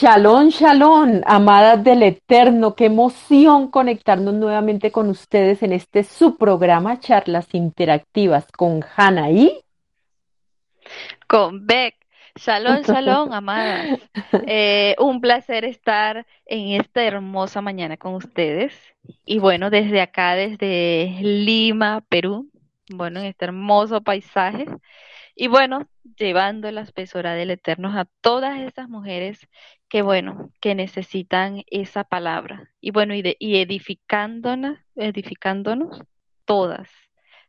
Shalom, 0.00 0.50
shalom, 0.50 1.22
amadas 1.26 1.82
del 1.82 2.04
Eterno, 2.04 2.76
qué 2.76 2.84
emoción 2.84 3.68
conectarnos 3.68 4.32
nuevamente 4.32 4.92
con 4.92 5.10
ustedes 5.10 5.60
en 5.64 5.72
este 5.72 6.04
su 6.04 6.36
programa 6.36 7.00
Charlas 7.00 7.48
Interactivas 7.52 8.46
con 8.52 8.84
Hanna 8.96 9.32
y 9.32 9.60
con 11.26 11.66
Beck. 11.66 11.96
Shalom, 12.36 12.82
shalom, 12.82 13.32
amadas. 13.32 13.98
Eh, 14.46 14.94
un 15.00 15.20
placer 15.20 15.64
estar 15.64 16.24
en 16.46 16.80
esta 16.80 17.02
hermosa 17.02 17.60
mañana 17.60 17.96
con 17.96 18.14
ustedes. 18.14 18.72
Y 19.24 19.40
bueno, 19.40 19.68
desde 19.68 20.00
acá, 20.00 20.36
desde 20.36 21.18
Lima, 21.22 22.04
Perú, 22.08 22.48
bueno, 22.88 23.18
en 23.18 23.26
este 23.26 23.46
hermoso 23.46 24.00
paisaje. 24.00 24.66
Y 25.40 25.46
bueno, 25.46 25.88
llevando 26.18 26.68
la 26.72 26.80
espesura 26.80 27.34
del 27.34 27.52
Eterno 27.52 27.96
a 27.96 28.06
todas 28.20 28.58
esas 28.58 28.88
mujeres 28.88 29.38
que, 29.88 30.02
bueno, 30.02 30.50
que 30.60 30.74
necesitan 30.74 31.62
esa 31.68 32.02
palabra. 32.02 32.72
Y 32.80 32.90
bueno, 32.90 33.14
y, 33.14 33.22
de, 33.22 33.36
y 33.38 33.58
edificándonos, 33.58 34.80
edificándonos 34.96 36.02
todas. 36.44 36.90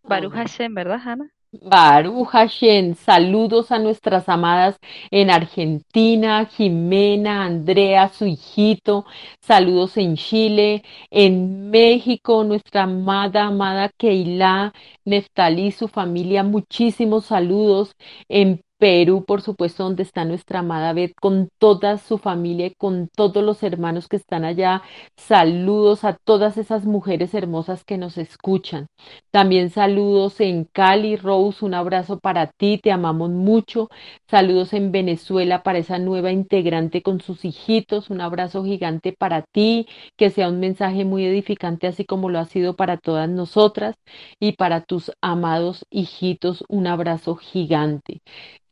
Baruch 0.03 0.33
Hashem, 0.33 0.75
¿verdad, 0.75 1.02
Hannah? 1.03 1.33
Baruch 1.52 2.27
Hashem, 2.30 2.94
saludos 2.95 3.71
a 3.71 3.80
nuestras 3.80 4.30
amadas 4.30 4.77
en 5.09 5.31
Argentina, 5.31 6.45
Jimena, 6.45 7.44
Andrea, 7.45 8.09
su 8.09 8.27
hijito, 8.27 9.05
saludos 9.41 9.98
en 9.98 10.16
Chile, 10.16 10.84
en 11.09 11.72
México, 11.72 12.44
nuestra 12.44 12.84
amada, 12.84 13.45
amada 13.45 13.89
Keila, 13.98 14.73
Neftalí, 15.05 15.72
su 15.72 15.88
familia, 15.88 16.44
muchísimos 16.44 17.25
saludos, 17.25 17.95
en 18.27 18.61
Perú, 18.79 19.25
por 19.25 19.41
supuesto, 19.41 19.83
donde 19.83 20.03
está 20.03 20.23
nuestra 20.23 20.59
amada 20.59 20.93
Beth, 20.93 21.13
con 21.19 21.49
toda 21.59 21.97
su 21.97 22.17
familia 22.17 22.67
y 22.67 22.75
con 22.75 23.09
todos 23.13 23.43
los 23.43 23.61
hermanos 23.61 24.07
que 24.07 24.15
están 24.15 24.45
allá. 24.45 24.83
Saludos 25.17 26.05
a 26.05 26.13
todas 26.13 26.58
esas 26.58 26.85
mujeres 26.85 27.33
hermosas 27.33 27.83
que 27.83 27.97
nos 27.97 28.17
escuchan. 28.17 28.88
También 29.31 29.69
saludos 29.69 30.39
en 30.39 30.63
Cali, 30.63 31.17
Rose, 31.17 31.66
un 31.66 31.73
abrazo 31.73 32.19
para 32.19 32.47
ti, 32.47 32.80
te 32.81 32.91
amamos 32.94 33.31
mucho. 33.31 33.89
Saludos 34.30 34.72
en 34.73 34.94
Venezuela 34.94 35.61
para 35.61 35.80
esa 35.80 36.00
nueva 36.00 36.31
integrante 36.31 37.02
con 37.02 37.19
sus 37.19 37.44
hijitos, 37.44 38.09
un 38.09 38.22
abrazo 38.22 38.63
gigante 38.63 39.11
para 39.11 39.41
ti, 39.41 39.88
que 40.17 40.30
sea 40.30 40.47
un 40.47 40.61
mensaje 40.61 41.03
muy 41.03 41.25
edificante, 41.25 41.88
así 41.88 42.05
como 42.05 42.30
lo 42.30 42.39
ha 42.39 42.45
sido 42.45 42.77
para 42.77 42.95
todas 42.97 43.27
nosotras 43.27 43.95
y 44.39 44.53
para 44.53 44.81
tus 44.81 45.11
amados 45.22 45.85
hijitos, 45.89 46.63
un 46.69 46.88
abrazo 46.88 47.35
gigante. 47.35 48.22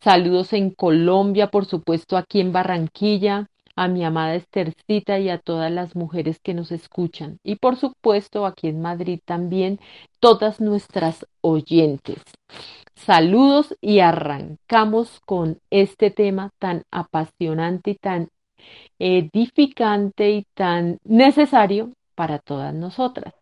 Saludos 0.02 0.54
en 0.54 0.72
Colombia, 0.72 1.48
por 1.48 1.66
supuesto 1.66 2.18
aquí 2.18 2.40
en 2.40 2.52
Barranquilla, 2.54 3.48
a 3.76 3.88
mi 3.88 4.04
amada 4.04 4.36
Estercita 4.36 5.20
y 5.20 5.30
a 5.30 5.40
todas 5.40 5.72
las 5.72 5.96
mujeres 5.96 6.40
que 6.40 6.54
nos 6.54 6.72
escuchan. 6.72 7.40
Y 7.44 7.56
por 7.56 7.78
supuesto 7.78 8.46
aquí 8.46 8.68
en 8.68 8.82
Madrid 8.82 9.20
también, 9.26 9.80
todas 10.20 10.62
nuestras 10.62 11.26
oyentes. 11.42 12.22
Saludos 12.96 13.76
y 13.82 14.00
arrancamos 14.00 15.20
con 15.26 15.60
este 15.70 16.12
tema 16.12 16.52
tan 16.60 16.84
apasionante 16.92 17.92
y 17.92 17.96
tan 17.96 18.30
edificante 19.00 20.32
y 20.32 20.46
tan 20.54 20.98
necesario 21.04 21.92
para 22.16 22.40
todas 22.40 22.74
nosotras. 22.74 23.34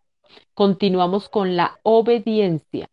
Continuamos 0.54 1.30
con 1.30 1.56
la 1.56 1.80
obediencia. 1.84 2.88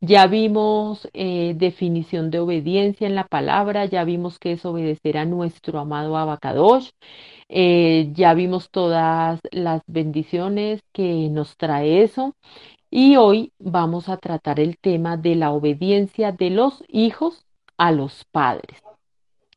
Ya 0.00 0.26
vimos 0.26 1.08
eh, 1.12 1.54
definición 1.56 2.30
de 2.30 2.38
obediencia 2.40 3.06
en 3.06 3.14
la 3.14 3.26
palabra, 3.26 3.84
ya 3.86 4.04
vimos 4.04 4.38
que 4.38 4.52
es 4.52 4.64
obedecer 4.64 5.18
a 5.18 5.24
nuestro 5.24 5.80
amado 5.80 6.16
Abacadosh, 6.16 6.90
eh, 7.48 8.10
ya 8.12 8.34
vimos 8.34 8.70
todas 8.70 9.40
las 9.50 9.82
bendiciones 9.86 10.82
que 10.92 11.28
nos 11.30 11.56
trae 11.56 12.02
eso 12.02 12.34
y 12.90 13.16
hoy 13.16 13.52
vamos 13.58 14.08
a 14.08 14.16
tratar 14.18 14.60
el 14.60 14.78
tema 14.78 15.16
de 15.16 15.34
la 15.34 15.50
obediencia 15.50 16.32
de 16.32 16.50
los 16.50 16.84
hijos 16.88 17.44
a 17.76 17.92
los 17.92 18.24
padres. 18.32 18.87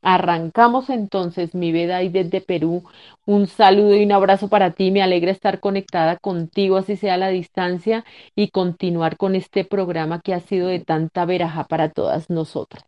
Arrancamos 0.01 0.89
entonces, 0.89 1.53
mi 1.53 1.71
veda 1.71 2.01
y 2.01 2.09
desde 2.09 2.41
Perú. 2.41 2.83
Un 3.25 3.47
saludo 3.47 3.95
y 3.95 4.03
un 4.03 4.11
abrazo 4.11 4.49
para 4.49 4.71
ti. 4.71 4.91
Me 4.91 5.03
alegra 5.03 5.31
estar 5.31 5.59
conectada 5.59 6.17
contigo, 6.17 6.77
así 6.77 6.95
sea 6.97 7.15
a 7.15 7.17
la 7.17 7.29
distancia, 7.29 8.03
y 8.35 8.49
continuar 8.49 9.17
con 9.17 9.35
este 9.35 9.63
programa 9.63 10.19
que 10.21 10.33
ha 10.33 10.39
sido 10.39 10.67
de 10.67 10.79
tanta 10.79 11.25
veraja 11.25 11.65
para 11.65 11.89
todas 11.89 12.29
nosotras. 12.29 12.83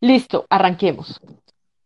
Listo, 0.00 0.46
arranquemos. 0.50 1.20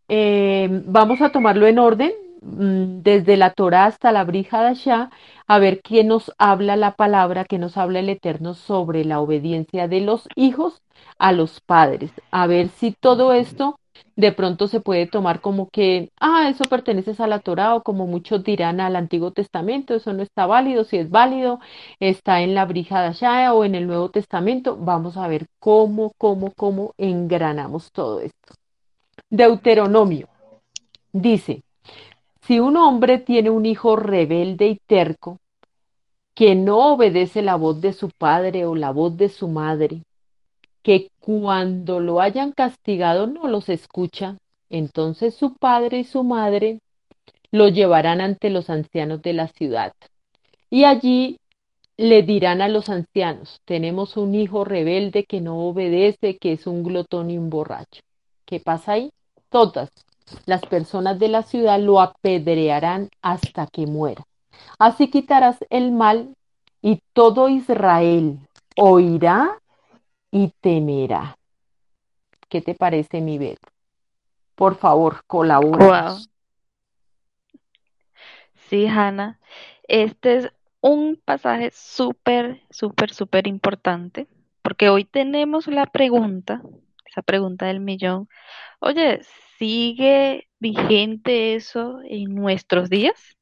Eh, 0.08 0.68
vamos 0.86 1.20
a 1.20 1.30
tomarlo 1.30 1.66
en 1.66 1.78
orden, 1.78 2.12
mm, 2.42 3.02
desde 3.02 3.36
la 3.36 3.50
Torah 3.50 3.86
hasta 3.86 4.12
la 4.12 4.24
Brija 4.24 4.62
de 4.62 5.08
a 5.46 5.58
ver 5.58 5.80
qué 5.82 6.04
nos 6.04 6.32
habla 6.38 6.76
la 6.76 6.92
palabra, 6.92 7.44
qué 7.44 7.58
nos 7.58 7.76
habla 7.76 8.00
el 8.00 8.08
Eterno 8.08 8.54
sobre 8.54 9.04
la 9.04 9.20
obediencia 9.20 9.88
de 9.88 10.00
los 10.00 10.28
hijos 10.36 10.82
a 11.18 11.32
los 11.32 11.60
padres. 11.60 12.12
A 12.30 12.46
ver 12.46 12.68
si 12.68 12.92
todo 12.92 13.32
esto 13.32 13.78
de 14.16 14.32
pronto 14.32 14.68
se 14.68 14.80
puede 14.80 15.06
tomar 15.06 15.40
como 15.40 15.68
que, 15.68 16.10
ah, 16.20 16.48
eso 16.48 16.64
pertenece 16.64 17.14
a 17.22 17.26
la 17.26 17.40
Torah 17.40 17.74
o 17.74 17.82
como 17.82 18.06
muchos 18.06 18.44
dirán 18.44 18.80
al 18.80 18.96
Antiguo 18.96 19.32
Testamento, 19.32 19.94
eso 19.94 20.12
no 20.12 20.22
está 20.22 20.46
válido, 20.46 20.84
si 20.84 20.98
es 20.98 21.10
válido, 21.10 21.60
está 22.00 22.42
en 22.42 22.54
la 22.54 22.64
Brija 22.66 23.02
de 23.02 23.48
o 23.50 23.64
en 23.64 23.74
el 23.74 23.86
Nuevo 23.86 24.10
Testamento, 24.10 24.76
vamos 24.76 25.16
a 25.16 25.28
ver 25.28 25.46
cómo, 25.58 26.12
cómo, 26.18 26.52
cómo 26.52 26.92
engranamos 26.98 27.92
todo 27.92 28.20
esto. 28.20 28.54
Deuteronomio 29.28 30.28
dice, 31.12 31.62
si 32.42 32.60
un 32.60 32.76
hombre 32.76 33.18
tiene 33.18 33.50
un 33.50 33.66
hijo 33.66 33.96
rebelde 33.96 34.68
y 34.68 34.76
terco, 34.86 35.38
que 36.34 36.54
no 36.54 36.94
obedece 36.94 37.42
la 37.42 37.56
voz 37.56 37.80
de 37.80 37.92
su 37.92 38.08
padre 38.10 38.66
o 38.66 38.74
la 38.74 38.90
voz 38.90 39.16
de 39.16 39.28
su 39.28 39.48
madre, 39.48 40.02
que 40.82 41.10
cuando 41.20 42.00
lo 42.00 42.20
hayan 42.20 42.52
castigado 42.52 43.26
no 43.26 43.48
los 43.48 43.68
escucha, 43.68 44.38
entonces 44.68 45.34
su 45.34 45.54
padre 45.54 46.00
y 46.00 46.04
su 46.04 46.24
madre 46.24 46.80
lo 47.50 47.68
llevarán 47.68 48.20
ante 48.20 48.50
los 48.50 48.70
ancianos 48.70 49.22
de 49.22 49.32
la 49.32 49.48
ciudad. 49.48 49.92
Y 50.70 50.84
allí 50.84 51.38
le 51.96 52.22
dirán 52.22 52.62
a 52.62 52.68
los 52.68 52.88
ancianos, 52.88 53.60
tenemos 53.64 54.16
un 54.16 54.34
hijo 54.34 54.64
rebelde 54.64 55.24
que 55.24 55.40
no 55.40 55.58
obedece, 55.66 56.38
que 56.38 56.52
es 56.52 56.66
un 56.66 56.82
glotón 56.82 57.30
y 57.30 57.36
un 57.36 57.50
borracho. 57.50 58.00
¿Qué 58.46 58.60
pasa 58.60 58.92
ahí? 58.92 59.10
Todas 59.50 59.90
las 60.46 60.62
personas 60.62 61.18
de 61.18 61.28
la 61.28 61.42
ciudad 61.42 61.78
lo 61.78 62.00
apedrearán 62.00 63.10
hasta 63.20 63.66
que 63.66 63.86
muera. 63.86 64.24
Así 64.78 65.10
quitarás 65.10 65.58
el 65.68 65.92
mal 65.92 66.34
y 66.80 67.00
todo 67.12 67.48
Israel 67.48 68.38
oirá 68.76 69.58
y 70.30 70.52
temerá. 70.60 71.36
¿Qué 72.48 72.60
te 72.60 72.74
parece, 72.74 73.20
mi 73.20 73.38
Beto? 73.38 73.68
Por 74.54 74.76
favor, 74.76 75.24
colabora. 75.26 76.16
Sí, 78.68 78.86
Hanna. 78.86 79.38
Este 79.88 80.36
es 80.36 80.52
un 80.80 81.20
pasaje 81.24 81.70
súper, 81.72 82.62
súper, 82.70 83.12
súper 83.12 83.46
importante, 83.46 84.28
porque 84.62 84.88
hoy 84.88 85.04
tenemos 85.04 85.66
la 85.66 85.86
pregunta, 85.86 86.62
esa 87.06 87.22
pregunta 87.22 87.66
del 87.66 87.80
millón. 87.80 88.28
Oye, 88.80 89.20
¿sigue 89.58 90.48
vigente 90.58 91.54
eso 91.54 92.00
en 92.04 92.34
nuestros 92.34 92.88
días? 92.88 93.36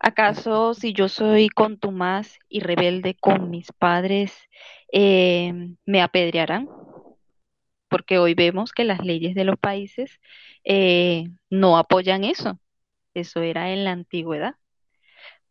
¿Acaso 0.00 0.74
si 0.74 0.92
yo 0.92 1.08
soy 1.08 1.48
contumaz 1.48 2.38
y 2.48 2.60
rebelde 2.60 3.14
con 3.14 3.50
mis 3.50 3.72
padres, 3.72 4.32
eh, 4.92 5.74
me 5.86 6.02
apedrearán? 6.02 6.68
Porque 7.88 8.18
hoy 8.18 8.34
vemos 8.34 8.72
que 8.72 8.84
las 8.84 9.04
leyes 9.04 9.34
de 9.34 9.44
los 9.44 9.58
países 9.58 10.20
eh, 10.64 11.24
no 11.50 11.78
apoyan 11.78 12.24
eso. 12.24 12.58
Eso 13.14 13.40
era 13.40 13.70
en 13.72 13.84
la 13.84 13.92
antigüedad. 13.92 14.54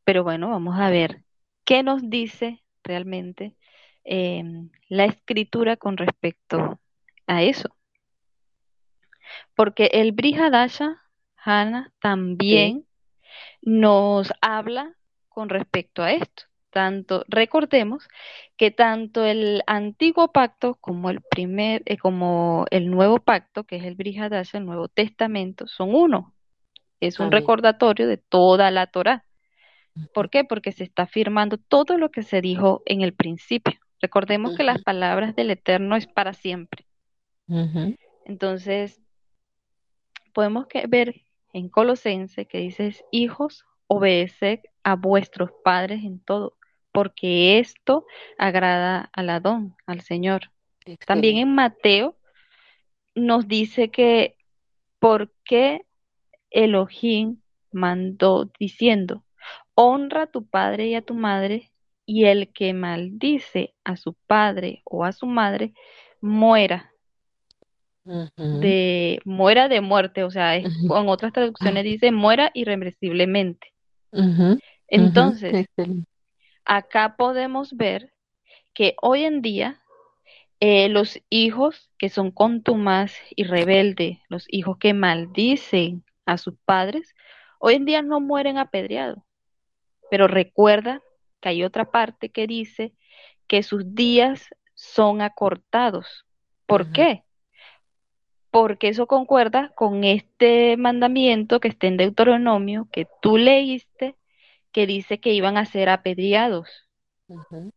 Pero 0.04 0.24
bueno, 0.24 0.50
vamos 0.50 0.80
a 0.80 0.90
ver 0.90 1.24
qué 1.66 1.84
nos 1.84 2.10
dice 2.10 2.64
realmente 2.84 3.56
em, 4.04 4.70
la 4.88 5.06
escritura 5.06 5.76
con 5.76 5.98
respecto 5.98 6.80
a 7.28 7.44
eso. 7.44 7.76
Porque 9.56 9.90
el 9.94 10.14
Brihadasha, 10.14 11.02
Hannah, 11.36 11.92
también 12.00 12.86
nos 13.62 14.32
habla 14.42 14.96
con 15.28 15.50
respecto 15.50 16.04
a 16.04 16.14
esto. 16.14 16.44
Tanto, 16.70 17.24
recordemos 17.28 18.08
que 18.58 18.72
tanto 18.72 19.26
el 19.26 19.64
antiguo 19.68 20.32
pacto 20.32 20.76
como 20.76 21.10
el 21.10 21.22
primer, 21.22 21.82
eh, 21.86 21.98
como 21.98 22.66
el 22.72 22.92
nuevo 22.92 23.20
pacto, 23.20 23.64
que 23.64 23.78
es 23.78 23.84
el 23.84 23.96
Brihadasha, 23.96 24.58
el 24.58 24.66
Nuevo 24.66 24.88
Testamento, 24.88 25.68
son 25.68 25.96
uno. 25.96 26.34
Es 27.00 27.20
un 27.20 27.32
recordatorio 27.32 28.08
de 28.08 28.18
toda 28.18 28.72
la 28.72 28.88
Torah. 28.88 29.24
¿Por 30.14 30.30
qué? 30.30 30.44
Porque 30.44 30.72
se 30.72 30.84
está 30.84 31.04
afirmando 31.04 31.58
todo 31.58 31.98
lo 31.98 32.10
que 32.12 32.24
se 32.24 32.42
dijo 32.42 32.82
en 32.86 33.02
el 33.02 33.14
principio. 33.14 33.80
Recordemos 34.02 34.56
que 34.56 34.64
las 34.64 34.84
palabras 34.84 35.36
del 35.36 35.52
Eterno 35.52 35.96
es 35.96 36.08
para 36.08 36.34
siempre. 36.34 36.86
Entonces, 38.26 39.02
podemos 40.34 40.68
ver 40.88 41.22
en 41.54 41.70
Colosense 41.70 42.46
que 42.46 42.60
dice, 42.60 42.96
hijos, 43.12 43.66
obedeced 43.88 44.60
a 44.84 44.96
vuestros 44.96 45.52
padres 45.64 46.04
en 46.04 46.20
todo, 46.20 46.57
porque 46.98 47.60
esto 47.60 48.08
agrada 48.40 49.12
al 49.14 49.30
Adón, 49.30 49.76
al 49.86 50.02
Señor. 50.02 50.50
También 51.06 51.38
en 51.38 51.54
Mateo 51.54 52.18
nos 53.14 53.48
dice 53.48 53.92
que 53.92 54.36
por 54.98 55.32
qué 55.46 55.86
Elohim 56.50 57.40
mandó 57.72 58.50
diciendo, 58.60 59.24
honra 59.76 60.24
a 60.24 60.32
tu 60.32 60.48
padre 60.48 60.88
y 60.88 60.96
a 60.96 61.04
tu 61.04 61.14
madre, 61.14 61.70
y 62.08 62.26
el 62.26 62.52
que 62.52 62.74
maldice 62.74 63.76
a 63.84 63.96
su 63.96 64.14
padre 64.26 64.82
o 64.84 65.06
a 65.06 65.12
su 65.12 65.28
madre, 65.28 65.74
muera. 66.20 66.92
De 68.04 69.22
muera 69.24 69.68
de 69.68 69.82
muerte, 69.82 70.24
o 70.24 70.32
sea, 70.32 70.56
en 70.56 70.68
otras 70.90 71.32
traducciones 71.32 71.84
dice 71.84 72.12
muera 72.12 72.50
irreversiblemente. 72.56 73.72
Entonces, 74.88 75.68
acá 76.68 77.16
podemos 77.18 77.76
ver 77.76 78.14
que 78.74 78.96
hoy 79.02 79.24
en 79.24 79.42
día 79.42 79.82
eh, 80.60 80.90
los 80.90 81.20
hijos 81.30 81.90
que 81.98 82.10
son 82.10 82.30
contumaz 82.32 83.14
y 83.36 83.44
rebeldes, 83.46 84.20
los 84.28 84.46
hijos 84.50 84.78
que 84.78 84.94
maldicen 84.94 86.04
a 86.26 86.38
sus 86.38 86.56
padres, 86.66 87.16
hoy 87.60 87.76
en 87.76 87.86
día 87.86 88.02
no 88.02 88.20
mueren 88.20 88.58
apedreados. 88.58 89.24
Pero 90.12 90.28
recuerda 90.28 91.02
que 91.40 91.50
hay 91.50 91.64
otra 91.64 91.90
parte 91.90 92.30
que 92.30 92.48
dice 92.48 92.94
que 93.48 93.64
sus 93.64 93.96
días 93.96 94.50
son 94.74 95.22
acortados. 95.22 96.26
¿Por 96.66 96.92
qué? 96.92 97.24
Porque 98.52 98.90
eso 98.90 99.08
concuerda 99.08 99.72
con 99.76 100.04
este 100.04 100.76
mandamiento 100.78 101.60
que 101.60 101.70
está 101.70 101.88
en 101.88 101.98
Deuteronomio, 101.98 102.88
que 102.92 103.08
tú 103.22 103.38
leíste, 103.38 104.16
que 104.72 104.88
dice 104.88 105.20
que 105.20 105.34
iban 105.34 105.58
a 105.58 105.66
ser 105.66 105.90
apedreados. 105.90 106.88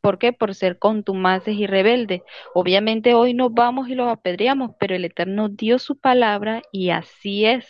¿Por 0.01 0.19
qué? 0.19 0.33
Por 0.33 0.55
ser 0.55 0.79
contumaces 0.79 1.57
y 1.57 1.67
rebeldes. 1.67 2.23
Obviamente 2.55 3.15
hoy 3.15 3.35
nos 3.35 3.53
vamos 3.53 3.89
y 3.89 3.95
los 3.95 4.09
apedreamos, 4.09 4.73
pero 4.79 4.95
el 4.95 5.05
Eterno 5.05 5.49
dio 5.49 5.79
su 5.79 5.99
palabra 5.99 6.63
y 6.71 6.91
así 6.91 7.47
es. 7.47 7.67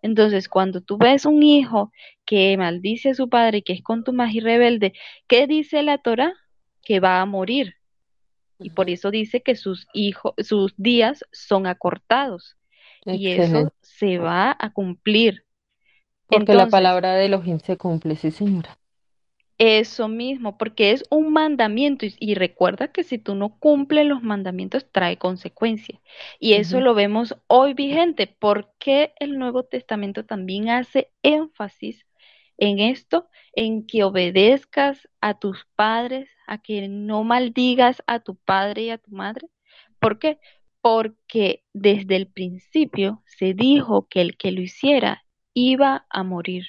Entonces, 0.00 0.48
cuando 0.48 0.80
tú 0.80 0.96
ves 0.96 1.26
un 1.26 1.42
hijo 1.42 1.92
que 2.24 2.56
maldice 2.56 3.10
a 3.10 3.14
su 3.14 3.28
padre 3.28 3.58
y 3.58 3.62
que 3.62 3.72
es 3.74 3.82
contumaz 3.82 4.32
y 4.32 4.40
rebelde, 4.40 4.92
¿qué 5.26 5.46
dice 5.46 5.82
la 5.82 5.98
Torah? 5.98 6.32
Que 6.82 7.00
va 7.00 7.20
a 7.20 7.26
morir. 7.26 7.74
Y 8.60 8.70
por 8.70 8.90
eso 8.90 9.10
dice 9.10 9.42
que 9.42 9.56
sus 9.56 9.86
hijos, 9.92 10.34
sus 10.38 10.74
días 10.76 11.24
son 11.32 11.66
acortados. 11.66 12.56
Y 13.04 13.28
eso 13.28 13.72
se 13.82 14.18
va 14.18 14.56
a 14.58 14.72
cumplir. 14.72 15.44
Porque 16.28 16.54
la 16.54 16.68
palabra 16.68 17.14
de 17.14 17.26
Elohim 17.26 17.58
se 17.58 17.76
cumple, 17.76 18.16
sí, 18.16 18.30
señora. 18.30 18.76
Eso 19.56 20.06
mismo, 20.06 20.56
porque 20.56 20.92
es 20.92 21.04
un 21.10 21.32
mandamiento 21.32 22.06
y, 22.06 22.34
recuerda 22.34 22.92
que 22.92 23.02
si 23.02 23.18
tú 23.18 23.34
no 23.34 23.58
cumples 23.58 24.06
los 24.06 24.22
mandamientos 24.22 24.86
trae 24.92 25.16
consecuencias. 25.16 26.00
Y 26.38 26.52
eso 26.52 26.80
lo 26.80 26.94
vemos 26.94 27.34
hoy 27.48 27.74
vigente, 27.74 28.28
porque 28.38 29.14
el 29.18 29.36
Nuevo 29.36 29.64
Testamento 29.64 30.24
también 30.24 30.68
hace 30.68 31.10
énfasis 31.24 32.06
en 32.56 32.78
esto, 32.78 33.26
en 33.52 33.84
que 33.84 34.04
obedezcas 34.04 35.08
a 35.20 35.34
tus 35.38 35.66
padres, 35.74 36.28
a 36.46 36.58
que 36.58 36.86
no 36.86 37.24
maldigas 37.24 38.02
a 38.06 38.20
tu 38.20 38.36
padre 38.36 38.82
y 38.82 38.90
a 38.90 38.98
tu 38.98 39.10
madre. 39.10 39.48
¿Por 39.98 40.20
qué? 40.20 40.38
Porque 40.80 41.64
desde 41.72 42.14
el 42.14 42.28
principio 42.28 43.22
se 43.26 43.54
dijo 43.54 44.06
que 44.08 44.20
el 44.20 44.36
que 44.36 44.52
lo 44.52 44.60
hiciera 44.60 45.24
iba 45.58 46.06
a 46.08 46.22
morir. 46.22 46.66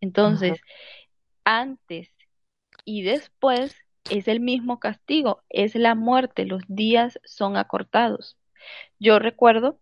Entonces, 0.00 0.60
antes 1.44 2.10
y 2.84 3.02
después 3.02 3.76
es 4.10 4.28
el 4.28 4.40
mismo 4.40 4.78
castigo, 4.78 5.42
es 5.48 5.74
la 5.74 5.94
muerte, 5.94 6.44
los 6.44 6.62
días 6.68 7.18
son 7.24 7.56
acortados. 7.56 8.36
Yo 8.98 9.18
recuerdo 9.18 9.78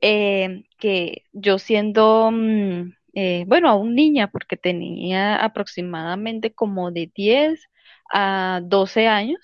eh, 0.00 0.64
que 0.78 1.24
yo 1.32 1.58
siendo, 1.58 2.30
mm, 2.32 2.92
eh, 3.14 3.44
bueno, 3.48 3.68
aún 3.68 3.94
niña, 3.94 4.30
porque 4.30 4.56
tenía 4.56 5.36
aproximadamente 5.44 6.52
como 6.52 6.92
de 6.92 7.10
10 7.14 7.68
a 8.12 8.60
12 8.62 9.08
años, 9.08 9.40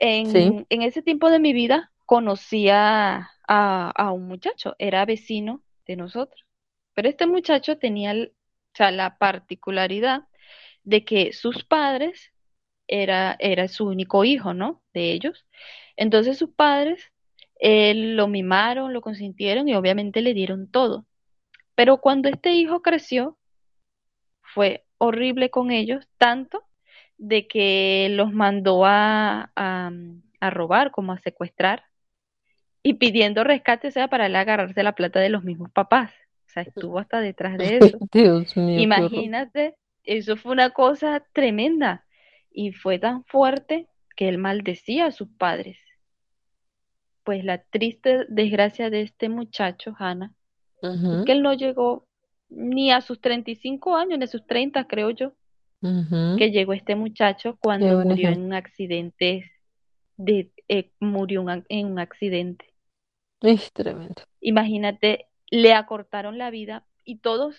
en, 0.00 0.66
ese 0.70 1.02
tiempo 1.02 1.30
de 1.30 1.40
mi 1.40 1.52
vida 1.52 1.90
conocía 2.06 3.30
a, 3.48 3.90
a, 3.90 4.12
un 4.12 4.28
muchacho, 4.28 4.76
era 4.78 5.04
vecino 5.04 5.62
de 5.88 5.96
nosotros, 5.96 6.46
pero 6.94 7.08
este 7.08 7.26
muchacho 7.26 7.78
tenía 7.78 8.14
sea, 8.74 8.90
la 8.92 9.18
particularidad 9.18 10.28
de 10.84 11.04
que 11.04 11.32
sus 11.32 11.64
padres 11.64 12.32
era, 12.86 13.36
era 13.40 13.68
su 13.68 13.86
único 13.86 14.24
hijo, 14.24 14.54
¿no? 14.54 14.82
De 14.94 15.12
ellos. 15.12 15.46
Entonces 15.96 16.38
sus 16.38 16.50
padres 16.50 17.12
lo 17.60 18.28
mimaron, 18.28 18.92
lo 18.92 19.00
consintieron 19.00 19.68
y 19.68 19.74
obviamente 19.74 20.22
le 20.22 20.34
dieron 20.34 20.70
todo. 20.70 21.06
Pero 21.74 21.98
cuando 21.98 22.28
este 22.28 22.52
hijo 22.52 22.82
creció, 22.82 23.38
fue 24.42 24.84
horrible 24.98 25.50
con 25.50 25.70
ellos, 25.70 26.08
tanto 26.18 26.64
de 27.18 27.48
que 27.48 28.08
los 28.10 28.32
mandó 28.32 28.84
a, 28.86 29.52
a, 29.56 30.50
robar 30.50 30.92
como 30.92 31.12
a 31.12 31.18
secuestrar 31.18 31.84
y 32.82 32.94
pidiendo 32.94 33.44
rescate, 33.44 33.88
o 33.88 33.90
sea, 33.90 34.08
para 34.08 34.26
él 34.26 34.36
agarrarse 34.36 34.82
la 34.82 34.94
plata 34.94 35.20
de 35.20 35.28
los 35.28 35.44
mismos 35.44 35.70
papás. 35.70 36.12
O 36.46 36.50
sea, 36.50 36.62
estuvo 36.62 36.98
hasta 36.98 37.20
detrás 37.20 37.58
de 37.58 37.78
eso. 37.78 37.98
Dios 38.12 38.56
mío. 38.56 38.80
Imagínate, 38.80 39.74
eso 40.04 40.36
fue 40.36 40.52
una 40.52 40.70
cosa 40.70 41.24
tremenda 41.32 42.04
y 42.50 42.72
fue 42.72 42.98
tan 42.98 43.24
fuerte 43.24 43.88
que 44.16 44.28
él 44.28 44.38
maldecía 44.38 45.06
a 45.06 45.12
sus 45.12 45.28
padres. 45.28 45.78
Pues 47.24 47.44
la 47.44 47.58
triste 47.58 48.24
desgracia 48.28 48.90
de 48.90 49.02
este 49.02 49.28
muchacho, 49.28 49.94
Hannah, 49.98 50.32
es 50.80 51.24
que 51.26 51.32
él 51.32 51.42
no 51.42 51.52
llegó 51.52 52.06
ni 52.48 52.90
a 52.90 53.00
sus 53.00 53.20
35 53.20 53.96
años, 53.96 54.18
ni 54.18 54.24
a 54.24 54.28
sus 54.28 54.46
30, 54.46 54.86
creo 54.86 55.10
yo, 55.10 55.32
que 55.80 56.50
llegó 56.50 56.72
este 56.72 56.96
muchacho 56.96 57.56
cuando 57.60 58.00
murió 58.00 58.30
en 58.30 58.42
un 58.42 58.54
accidente, 58.54 59.50
de, 60.18 60.50
eh, 60.68 60.90
murió 61.00 61.46
en 61.68 61.86
un 61.86 61.98
accidente. 61.98 62.74
Es 63.40 63.72
tremendo. 63.72 64.22
Imagínate 64.40 65.28
le 65.50 65.72
acortaron 65.72 66.38
la 66.38 66.50
vida 66.50 66.84
y 67.04 67.18
todos, 67.18 67.56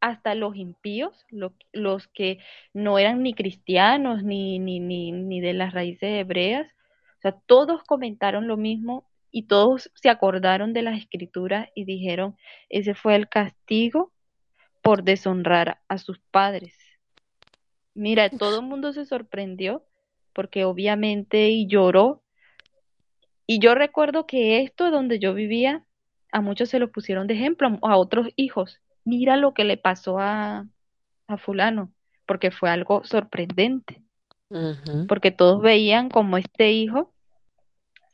hasta 0.00 0.34
los 0.34 0.56
impíos, 0.56 1.26
los 1.72 2.08
que 2.08 2.38
no 2.72 2.98
eran 2.98 3.22
ni 3.22 3.34
cristianos 3.34 4.22
ni, 4.22 4.58
ni, 4.58 4.78
ni, 4.78 5.12
ni 5.12 5.40
de 5.40 5.54
las 5.54 5.72
raíces 5.72 6.10
hebreas, 6.20 6.66
o 7.18 7.20
sea, 7.22 7.32
todos 7.46 7.82
comentaron 7.84 8.46
lo 8.46 8.56
mismo 8.56 9.08
y 9.30 9.44
todos 9.44 9.90
se 9.94 10.10
acordaron 10.10 10.72
de 10.72 10.82
las 10.82 10.98
escrituras 10.98 11.68
y 11.74 11.86
dijeron, 11.86 12.36
ese 12.68 12.94
fue 12.94 13.16
el 13.16 13.28
castigo 13.28 14.12
por 14.82 15.02
deshonrar 15.02 15.80
a 15.88 15.98
sus 15.98 16.20
padres. 16.30 16.76
Mira, 17.94 18.28
todo 18.28 18.60
el 18.60 18.66
mundo 18.66 18.92
se 18.92 19.06
sorprendió 19.06 19.84
porque 20.34 20.64
obviamente 20.64 21.48
y 21.48 21.66
lloró. 21.66 22.22
Y 23.46 23.58
yo 23.58 23.74
recuerdo 23.74 24.26
que 24.26 24.60
esto 24.62 24.90
donde 24.90 25.18
yo 25.18 25.34
vivía 25.34 25.84
a 26.32 26.40
muchos 26.40 26.68
se 26.68 26.78
lo 26.78 26.90
pusieron 26.90 27.26
de 27.26 27.34
ejemplo, 27.34 27.78
a 27.82 27.96
otros 27.96 28.28
hijos. 28.36 28.80
Mira 29.04 29.36
lo 29.36 29.54
que 29.54 29.64
le 29.64 29.76
pasó 29.76 30.18
a, 30.18 30.66
a 31.26 31.36
fulano, 31.36 31.92
porque 32.26 32.50
fue 32.50 32.70
algo 32.70 33.04
sorprendente. 33.04 34.02
Porque 35.08 35.32
todos 35.32 35.62
veían 35.62 36.08
como 36.10 36.38
este 36.38 36.70
hijo 36.72 37.12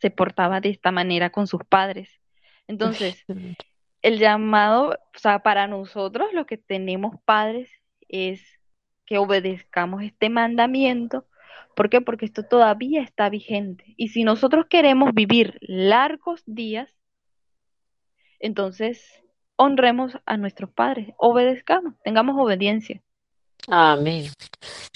se 0.00 0.10
portaba 0.10 0.60
de 0.60 0.70
esta 0.70 0.90
manera 0.90 1.30
con 1.30 1.46
sus 1.46 1.62
padres. 1.64 2.20
Entonces, 2.66 3.24
el 4.02 4.18
llamado, 4.18 4.90
o 4.90 5.18
sea, 5.18 5.40
para 5.40 5.66
nosotros 5.66 6.28
los 6.32 6.46
que 6.46 6.56
tenemos 6.56 7.16
padres 7.24 7.70
es 8.08 8.42
que 9.04 9.18
obedezcamos 9.18 10.02
este 10.02 10.30
mandamiento. 10.30 11.26
¿Por 11.80 11.88
qué? 11.88 12.02
Porque 12.02 12.26
esto 12.26 12.42
todavía 12.42 13.00
está 13.00 13.30
vigente. 13.30 13.94
Y 13.96 14.08
si 14.08 14.22
nosotros 14.22 14.66
queremos 14.68 15.14
vivir 15.14 15.56
largos 15.62 16.42
días, 16.44 16.90
entonces, 18.38 19.02
honremos 19.56 20.12
a 20.26 20.37
nuestros 20.37 20.68
padres, 20.70 21.14
obedezcamos, 21.16 21.94
tengamos 22.04 22.37
obediencia. 22.38 23.00
Amén. 23.66 24.26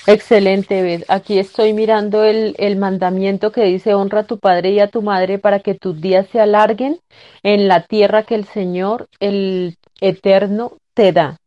Excelente, 0.06 1.02
Aquí 1.08 1.38
estoy 1.38 1.72
mirando 1.72 2.22
el, 2.22 2.54
el, 2.58 2.76
mandamiento 2.76 3.50
que 3.50 3.64
dice 3.64 3.94
honra 3.94 4.20
a 4.20 4.26
tu 4.26 4.38
padre 4.38 4.72
y 4.72 4.80
a 4.80 4.88
tu 4.88 5.00
madre 5.00 5.38
para 5.38 5.60
que 5.60 5.74
tus 5.74 5.98
días 5.98 6.26
se 6.32 6.38
alarguen 6.38 7.00
en 7.42 7.66
la 7.66 7.86
tierra 7.86 8.24
que 8.24 8.34
el 8.34 8.44
Señor, 8.44 9.08
el 9.20 9.78
Eterno, 10.02 10.76
te 10.92 11.12
da. 11.12 11.38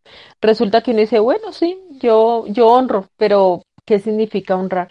Resulta 0.42 0.82
que 0.82 0.90
uno 0.90 1.02
dice, 1.02 1.20
bueno, 1.20 1.54
sí, 1.54 1.78
yo, 2.02 2.48
yo 2.48 2.70
honro, 2.70 3.06
pero 3.18 3.62
¿qué 3.86 4.00
significa 4.00 4.56
honrar? 4.56 4.90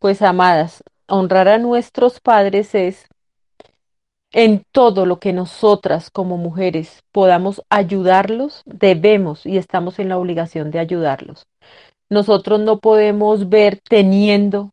Pues 0.00 0.22
amadas, 0.22 0.82
honrar 1.06 1.46
a 1.46 1.58
nuestros 1.58 2.18
padres 2.18 2.74
es 2.74 3.06
En 4.32 4.62
todo 4.72 5.06
lo 5.06 5.20
que 5.20 5.32
nosotras 5.32 6.10
como 6.10 6.36
mujeres 6.36 7.02
podamos 7.12 7.62
ayudarlos, 7.70 8.62
debemos 8.66 9.46
y 9.46 9.56
estamos 9.56 9.98
en 9.98 10.10
la 10.10 10.18
obligación 10.18 10.70
de 10.70 10.78
ayudarlos. 10.78 11.46
Nosotros 12.10 12.60
no 12.60 12.80
podemos 12.80 13.48
ver 13.50 13.80
teniendo 13.88 14.72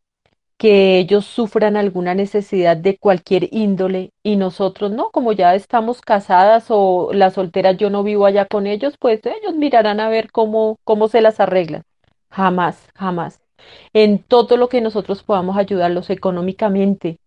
que 0.58 1.00
ellos 1.00 1.26
sufran 1.26 1.78
alguna 1.78 2.16
necesidad 2.16 2.78
de 2.78 2.98
cualquier 2.98 3.50
índole 3.54 4.12
y 4.24 4.38
nosotros 4.38 4.92
no, 4.92 5.12
como 5.12 5.34
ya 5.34 5.56
estamos 5.56 6.02
casadas 6.02 6.68
o 6.70 7.12
la 7.14 7.32
soltera 7.32 7.74
yo 7.74 7.90
no 7.92 8.04
vivo 8.04 8.26
allá 8.28 8.46
con 8.48 8.68
ellos, 8.68 8.96
pues 9.00 9.22
ellos 9.26 9.56
mirarán 9.56 10.00
a 10.02 10.10
ver 10.10 10.32
cómo, 10.32 10.78
cómo 10.86 11.10
se 11.10 11.22
las 11.22 11.40
arreglan. 11.42 11.84
Jamás, 12.32 12.90
jamás. 12.96 13.45
En 13.94 14.20
todo 14.24 14.58
lo 14.58 14.70
que 14.70 14.82
nosotros 14.82 15.24
podamos 15.24 15.58
ayudarlos 15.58 16.10
económicamente, 16.10 17.20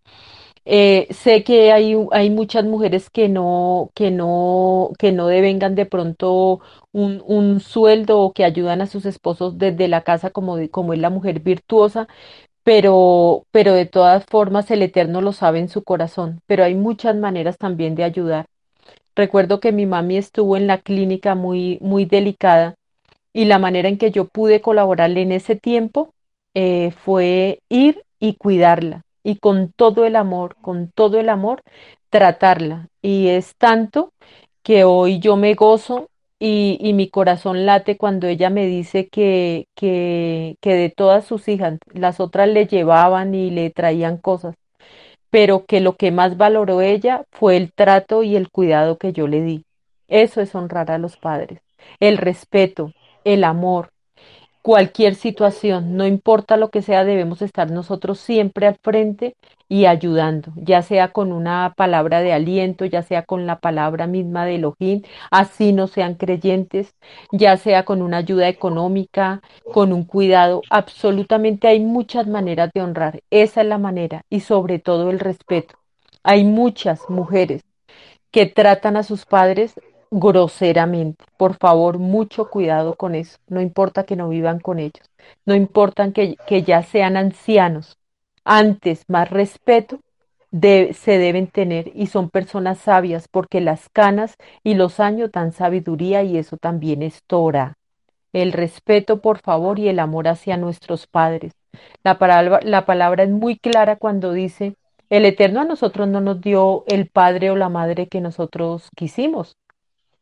eh, 0.65 1.07
sé 1.11 1.45
que 1.45 1.73
hay, 1.73 1.97
hay 2.13 2.31
muchas 2.31 2.65
mujeres 2.65 3.11
que 3.11 3.29
no, 3.29 3.91
que 3.95 4.11
no, 4.11 4.91
que 4.99 5.13
no 5.13 5.27
devengan 5.29 5.75
de 5.75 5.87
pronto 5.87 6.61
un, 6.93 7.23
un 7.27 7.61
sueldo 7.61 8.21
o 8.21 8.33
que 8.33 8.45
ayudan 8.45 8.83
a 8.83 8.87
sus 8.87 9.07
esposos 9.07 9.57
desde 9.59 9.89
la 9.89 10.03
casa 10.03 10.31
como, 10.31 10.57
como 10.71 10.93
es 10.93 10.99
la 11.01 11.11
mujer 11.11 11.41
virtuosa, 11.41 12.07
pero, 12.65 13.47
pero 13.51 13.75
de 13.75 13.87
todas 13.87 14.25
formas 14.27 14.71
el 14.71 14.83
Eterno 14.83 15.23
lo 15.23 15.33
sabe 15.33 15.59
en 15.61 15.69
su 15.69 15.85
corazón. 15.85 16.41
Pero 16.47 16.65
hay 16.65 16.75
muchas 16.75 17.17
maneras 17.17 17.59
también 17.59 17.95
de 17.95 18.05
ayudar. 18.05 18.47
Recuerdo 19.17 19.61
que 19.61 19.73
mi 19.73 19.87
mami 19.87 20.17
estuvo 20.17 20.57
en 20.57 20.67
la 20.67 20.79
clínica 20.79 21.35
muy, 21.35 21.79
muy 21.81 22.05
delicada 22.05 22.75
y 23.33 23.47
la 23.47 23.59
manera 23.59 23.89
en 23.89 23.99
que 23.99 24.11
yo 24.11 24.27
pude 24.27 24.61
colaborarle 24.61 25.23
en 25.23 25.33
ese 25.33 25.57
tiempo 25.57 26.15
eh, 26.61 26.91
fue 26.91 27.61
ir 27.69 28.03
y 28.19 28.35
cuidarla 28.35 29.03
y 29.23 29.37
con 29.37 29.71
todo 29.71 30.05
el 30.07 30.17
amor, 30.17 30.57
con 30.61 30.91
todo 30.91 31.21
el 31.21 31.29
amor, 31.29 31.62
tratarla. 32.11 32.88
Y 33.00 33.29
es 33.29 33.55
tanto 33.57 34.12
que 34.65 34.83
hoy 34.83 35.21
yo 35.21 35.37
me 35.37 35.55
gozo 35.55 36.09
y, 36.41 36.77
y 36.81 36.95
mi 36.95 37.09
corazón 37.11 37.65
late 37.65 37.97
cuando 37.97 38.27
ella 38.27 38.50
me 38.50 38.67
dice 38.67 39.07
que, 39.07 39.67
que, 39.77 40.57
que 40.61 40.75
de 40.75 40.91
todas 40.91 41.25
sus 41.25 41.47
hijas, 41.47 41.79
las 41.93 42.19
otras 42.19 42.49
le 42.49 42.67
llevaban 42.67 43.37
y 43.37 43.50
le 43.50 43.71
traían 43.71 44.17
cosas, 44.17 44.57
pero 45.31 45.65
que 45.65 45.81
lo 45.81 45.95
que 45.95 46.11
más 46.11 46.37
valoró 46.37 46.81
ella 46.81 47.23
fue 47.31 47.57
el 47.57 47.73
trato 47.73 48.25
y 48.25 48.35
el 48.35 48.50
cuidado 48.50 48.99
que 48.99 49.12
yo 49.12 49.29
le 49.29 49.43
di. 49.43 49.65
Eso 50.09 50.41
es 50.41 50.57
honrar 50.57 50.91
a 50.91 50.99
los 50.99 51.17
padres, 51.19 51.61
el 52.00 52.19
respeto, 52.19 52.93
el 53.23 53.45
amor 53.45 53.91
cualquier 54.62 55.15
situación, 55.15 55.97
no 55.97 56.07
importa 56.07 56.57
lo 56.57 56.71
que 56.71 56.83
sea, 56.83 57.05
debemos 57.05 57.43
estar 57.43 57.71
nosotros 57.71 58.19
siempre 58.19 58.67
al 58.67 58.77
frente 58.77 59.37
y 59.69 59.87
ayudando, 59.87 60.53
ya 60.57 60.83
sea 60.83 61.12
con 61.12 61.33
una 61.33 61.75
palabra 61.77 62.21
de 62.21 62.33
aliento, 62.33 62.85
ya 62.85 63.03
sea 63.03 63.23
con 63.23 63.47
la 63.47 63.61
palabra 63.61 64.07
misma 64.07 64.45
de 64.47 64.57
Elohim, 64.57 65.03
así 65.31 65.73
no 65.73 65.87
sean 65.87 66.15
creyentes, 66.15 66.95
ya 67.33 67.57
sea 67.57 67.85
con 67.85 68.03
una 68.03 68.19
ayuda 68.19 68.49
económica, 68.49 69.43
con 69.73 69.93
un 69.93 70.05
cuidado, 70.05 70.62
absolutamente 70.71 71.69
hay 71.69 71.81
muchas 71.81 72.27
maneras 72.27 72.71
de 72.75 72.83
honrar, 72.83 73.23
esa 73.31 73.61
es 73.61 73.67
la 73.67 73.79
manera 73.79 74.25
y 74.31 74.41
sobre 74.41 74.79
todo 74.79 75.11
el 75.11 75.21
respeto. 75.21 75.77
Hay 76.23 76.45
muchas 76.45 77.09
mujeres 77.09 77.62
que 78.31 78.47
tratan 78.47 78.97
a 78.97 79.03
sus 79.03 79.25
padres 79.25 79.75
groseramente. 80.11 81.25
Por 81.37 81.57
favor, 81.57 81.99
mucho 81.99 82.50
cuidado 82.50 82.95
con 82.95 83.15
eso. 83.15 83.38
No 83.49 83.61
importa 83.61 84.05
que 84.05 84.17
no 84.17 84.29
vivan 84.29 84.61
con 84.61 84.79
ellos, 84.79 85.11
no 85.45 85.55
importa 85.55 86.12
que, 86.12 86.37
que 86.47 86.62
ya 86.62 86.83
sean 86.83 87.17
ancianos. 87.17 87.97
Antes, 88.45 89.05
más 89.09 89.31
respeto 89.31 90.00
se 90.50 91.19
deben 91.19 91.47
tener 91.49 91.93
y 91.95 92.07
son 92.07 92.31
personas 92.31 92.79
sabias 92.79 93.29
porque 93.29 93.61
las 93.61 93.88
canas 93.91 94.37
y 94.65 94.75
los 94.75 95.00
años 95.00 95.31
dan 95.33 95.53
sabiduría 95.53 96.23
y 96.23 96.38
eso 96.38 96.57
también 96.57 97.03
es 97.03 97.23
Torah. 97.27 97.75
El 98.33 98.53
respeto, 98.53 99.21
por 99.21 99.38
favor, 99.38 99.79
y 99.79 99.88
el 99.88 99.99
amor 99.99 100.29
hacia 100.29 100.57
nuestros 100.57 101.07
padres. 101.07 101.53
La 102.03 102.19
palabra, 102.19 102.61
la 102.62 102.87
palabra 102.87 103.25
es 103.25 103.31
muy 103.31 103.59
clara 103.59 103.97
cuando 103.97 104.33
dice, 104.33 104.75
el 105.11 105.25
Eterno 105.25 105.61
a 105.61 105.65
nosotros 105.65 106.09
no 106.09 106.21
nos 106.21 106.41
dio 106.41 106.85
el 106.87 107.09
padre 107.09 107.50
o 107.50 107.57
la 107.57 107.69
madre 107.69 108.09
que 108.09 108.21
nosotros 108.21 108.88
quisimos. 108.97 109.58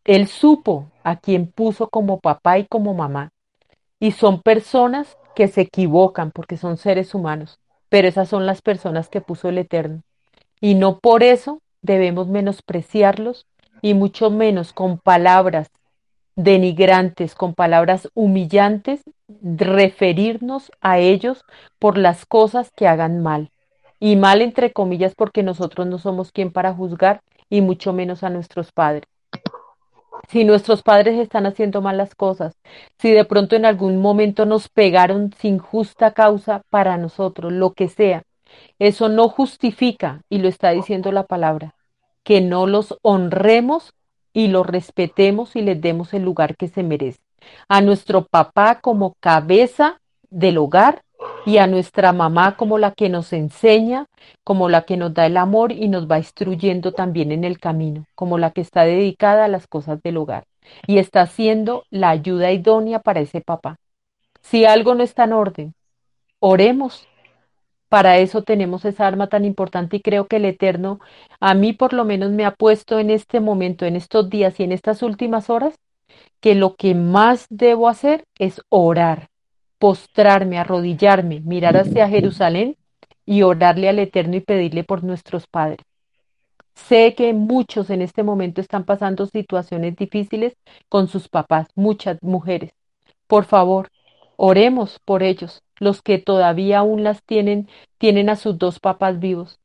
Él 0.07 0.29
supo 0.29 0.93
a 1.03 1.17
quién 1.17 1.49
puso 1.49 1.89
como 1.89 2.21
papá 2.21 2.59
y 2.59 2.67
como 2.67 2.95
mamá. 2.95 3.31
Y 3.99 4.13
son 4.13 4.41
personas 4.41 5.17
que 5.35 5.49
se 5.49 5.63
equivocan 5.63 6.31
porque 6.31 6.57
son 6.57 6.77
seres 6.77 7.13
humanos, 7.13 7.59
pero 7.89 8.07
esas 8.07 8.29
son 8.29 8.47
las 8.47 8.63
personas 8.63 9.09
que 9.09 9.21
puso 9.21 9.49
el 9.49 9.59
Eterno. 9.59 10.03
Y 10.61 10.77
no 10.77 11.01
por 11.01 11.25
eso 11.25 11.61
debemos 11.83 12.29
menospreciarlos 12.29 13.47
y 13.83 13.95
mucho 13.95 14.31
menos 14.31 14.73
con 14.73 14.99
palabras 14.99 15.71
denigrantes, 16.37 17.35
con 17.35 17.55
palabras 17.55 18.09
humillantes, 18.15 19.03
referirnos 19.43 20.71
a 20.81 20.99
ellos 20.99 21.45
por 21.81 21.99
las 21.99 22.27
cosas 22.27 22.71
que 22.77 22.87
hagan 22.87 23.25
mal. 23.25 23.51
Y 23.99 24.15
mal 24.15 24.41
entre 24.41 24.73
comillas 24.73 25.15
porque 25.17 25.43
nosotros 25.43 25.89
no 25.89 25.99
somos 25.99 26.31
quien 26.31 26.53
para 26.53 26.73
juzgar 26.73 27.23
y 27.51 27.61
mucho 27.61 27.93
menos 27.93 28.23
a 28.23 28.31
nuestros 28.31 28.71
padres. 28.71 29.05
Si 30.29 30.45
nuestros 30.45 30.83
padres 30.83 31.19
están 31.19 31.47
haciendo 31.47 31.81
malas 31.83 32.15
cosas, 32.15 32.55
si 32.99 33.13
de 33.13 33.25
pronto 33.25 33.57
en 33.57 33.65
algún 33.65 33.99
momento 33.99 34.45
nos 34.45 34.69
pegaron 34.69 35.33
sin 35.39 35.59
justa 35.59 36.13
causa 36.13 36.63
para 36.71 36.97
nosotros, 36.97 37.53
lo 37.53 37.73
que 37.73 37.89
sea, 37.89 38.25
eso 38.79 39.09
no 39.09 39.29
justifica, 39.29 40.23
y 40.29 40.39
lo 40.39 40.49
está 40.49 40.71
diciendo 40.71 41.13
la 41.13 41.25
palabra, 41.25 41.75
que 42.23 42.41
no 42.41 42.67
los 42.67 42.99
honremos 43.03 43.93
y 44.33 44.49
los 44.49 44.67
respetemos 44.67 45.57
y 45.57 45.63
les 45.63 45.81
demos 45.81 46.13
el 46.13 46.23
lugar 46.23 46.57
que 46.57 46.69
se 46.69 46.83
merece. 46.83 47.21
A 47.69 47.81
nuestro 47.81 48.27
papá 48.27 48.81
como 48.81 49.15
cabeza 49.21 50.01
del 50.31 50.59
hogar 50.59 51.03
y 51.45 51.59
a 51.59 51.67
nuestra 51.67 52.13
mamá 52.13 52.57
como 52.57 52.79
la 52.79 52.93
que 52.93 53.09
nos 53.09 53.33
enseña, 53.33 54.07
como 54.45 54.69
la 54.69 54.83
que 54.83 54.97
nos 54.97 55.15
da 55.15 55.27
el 55.27 55.37
amor 55.37 55.73
y 55.73 55.89
nos 55.89 56.11
va 56.11 56.19
instruyendo 56.19 56.93
también 56.93 57.33
en 57.33 57.45
el 57.45 57.59
camino, 57.59 58.05
como 58.15 58.39
la 58.39 58.51
que 58.51 58.61
está 58.61 58.85
dedicada 58.85 59.45
a 59.45 59.49
las 59.49 59.67
cosas 59.67 60.03
del 60.03 60.17
hogar 60.17 60.45
y 60.87 60.99
está 60.99 61.27
siendo 61.27 61.85
la 61.91 62.11
ayuda 62.11 62.51
idónea 62.51 62.99
para 62.99 63.21
ese 63.21 63.41
papá. 63.41 63.77
Si 64.43 64.65
algo 64.65 64.95
no 64.95 65.03
está 65.03 65.25
en 65.25 65.33
orden, 65.33 65.75
oremos 66.41 67.07
para 67.89 68.19
eso 68.19 68.43
tenemos 68.43 68.85
esa 68.85 69.07
arma 69.07 69.29
tan 69.29 69.45
importante 69.45 69.97
y 69.97 70.01
creo 70.03 70.27
que 70.27 70.37
el 70.37 70.45
Eterno 70.45 70.99
a 71.41 71.55
mí 71.55 71.73
por 71.73 71.93
lo 71.93 72.05
menos 72.05 72.31
me 72.31 72.45
ha 72.45 72.55
puesto 72.55 72.99
en 72.99 73.11
este 73.11 73.41
momento, 73.41 73.85
en 73.85 73.97
estos 73.97 74.29
días 74.29 74.59
y 74.59 74.65
en 74.65 74.73
estas 74.73 75.03
últimas 75.03 75.51
horas, 75.51 75.79
que 76.41 76.55
lo 76.55 76.75
que 76.77 76.95
más 76.95 77.47
debo 77.49 77.89
hacer 77.89 78.25
es 78.39 78.61
orar, 78.69 79.29
postrarme, 79.79 80.59
arrodillarme, 80.59 81.41
mirar 81.41 81.77
hacia 81.77 82.09
Jerusalén 82.09 82.77
y 83.25 83.43
orarle 83.43 83.89
al 83.89 83.99
Eterno 83.99 84.37
y 84.37 84.41
pedirle 84.41 84.85
por 84.85 85.05
nuestros 85.05 85.47
padres. 85.47 85.85
Sé 86.75 87.15
que 87.15 87.33
muchos 87.33 87.91
en 87.91 88.03
este 88.03 88.23
momento 88.23 88.61
están 88.61 88.85
pasando 88.85 89.27
situaciones 89.27 89.97
difíciles 89.97 90.57
con 90.89 91.09
sus 91.09 91.29
papás, 91.29 91.69
muchas 91.75 92.23
mujeres. 92.23 92.73
Por 93.27 93.45
favor, 93.45 93.89
oremos 94.37 95.01
por 95.05 95.23
ellos, 95.23 95.63
los 95.79 96.03
que 96.03 96.19
todavía 96.19 96.79
aún 96.79 97.03
las 97.03 97.23
tienen, 97.25 97.69
tienen 97.99 98.29
a 98.29 98.37
sus 98.37 98.59
dos 98.59 98.79
papás 98.79 99.19
vivos, 99.19 99.59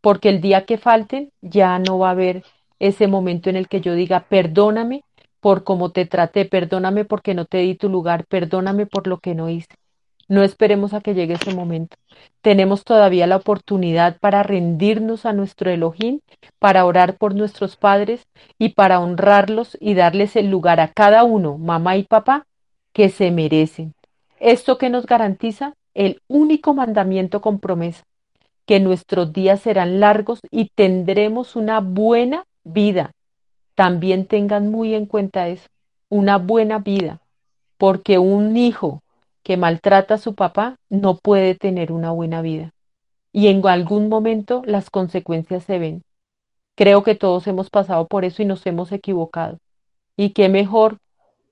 porque 0.00 0.30
el 0.30 0.40
día 0.40 0.64
que 0.64 0.78
falten 0.78 1.30
ya 1.42 1.78
no 1.78 1.98
va 1.98 2.08
a 2.08 2.12
haber 2.12 2.44
ese 2.78 3.06
momento 3.06 3.50
en 3.50 3.56
el 3.56 3.68
que 3.68 3.80
yo 3.80 3.94
diga, 3.94 4.26
perdóname 4.28 5.04
por 5.44 5.62
cómo 5.62 5.90
te 5.90 6.06
traté, 6.06 6.46
perdóname 6.46 7.04
porque 7.04 7.34
no 7.34 7.44
te 7.44 7.58
di 7.58 7.74
tu 7.74 7.90
lugar, 7.90 8.24
perdóname 8.24 8.86
por 8.86 9.06
lo 9.06 9.18
que 9.18 9.34
no 9.34 9.50
hice. 9.50 9.74
No 10.26 10.42
esperemos 10.42 10.94
a 10.94 11.02
que 11.02 11.12
llegue 11.12 11.34
ese 11.34 11.54
momento. 11.54 11.98
Tenemos 12.40 12.82
todavía 12.82 13.26
la 13.26 13.36
oportunidad 13.36 14.16
para 14.20 14.42
rendirnos 14.42 15.26
a 15.26 15.34
nuestro 15.34 15.70
Elohim, 15.70 16.20
para 16.58 16.86
orar 16.86 17.18
por 17.18 17.34
nuestros 17.34 17.76
padres 17.76 18.26
y 18.58 18.70
para 18.70 19.00
honrarlos 19.00 19.76
y 19.82 19.92
darles 19.92 20.34
el 20.36 20.48
lugar 20.48 20.80
a 20.80 20.88
cada 20.88 21.24
uno, 21.24 21.58
mamá 21.58 21.98
y 21.98 22.04
papá, 22.04 22.46
que 22.94 23.10
se 23.10 23.30
merecen. 23.30 23.92
Esto 24.40 24.78
que 24.78 24.88
nos 24.88 25.04
garantiza 25.04 25.74
el 25.92 26.22
único 26.26 26.72
mandamiento 26.72 27.42
con 27.42 27.58
promesa, 27.58 28.04
que 28.64 28.80
nuestros 28.80 29.34
días 29.34 29.60
serán 29.60 30.00
largos 30.00 30.40
y 30.50 30.70
tendremos 30.74 31.54
una 31.54 31.80
buena 31.80 32.46
vida. 32.64 33.12
También 33.74 34.26
tengan 34.26 34.70
muy 34.70 34.94
en 34.94 35.06
cuenta 35.06 35.48
eso, 35.48 35.68
una 36.08 36.38
buena 36.38 36.78
vida, 36.78 37.20
porque 37.76 38.18
un 38.18 38.56
hijo 38.56 39.02
que 39.42 39.56
maltrata 39.56 40.14
a 40.14 40.18
su 40.18 40.34
papá 40.34 40.76
no 40.88 41.16
puede 41.16 41.54
tener 41.54 41.92
una 41.92 42.10
buena 42.10 42.40
vida. 42.40 42.72
Y 43.32 43.48
en 43.48 43.66
algún 43.66 44.08
momento 44.08 44.62
las 44.64 44.90
consecuencias 44.90 45.64
se 45.64 45.78
ven. 45.78 46.02
Creo 46.76 47.02
que 47.02 47.14
todos 47.14 47.46
hemos 47.46 47.70
pasado 47.70 48.06
por 48.06 48.24
eso 48.24 48.42
y 48.42 48.46
nos 48.46 48.64
hemos 48.66 48.92
equivocado. 48.92 49.58
Y 50.16 50.30
qué 50.30 50.48
mejor 50.48 50.98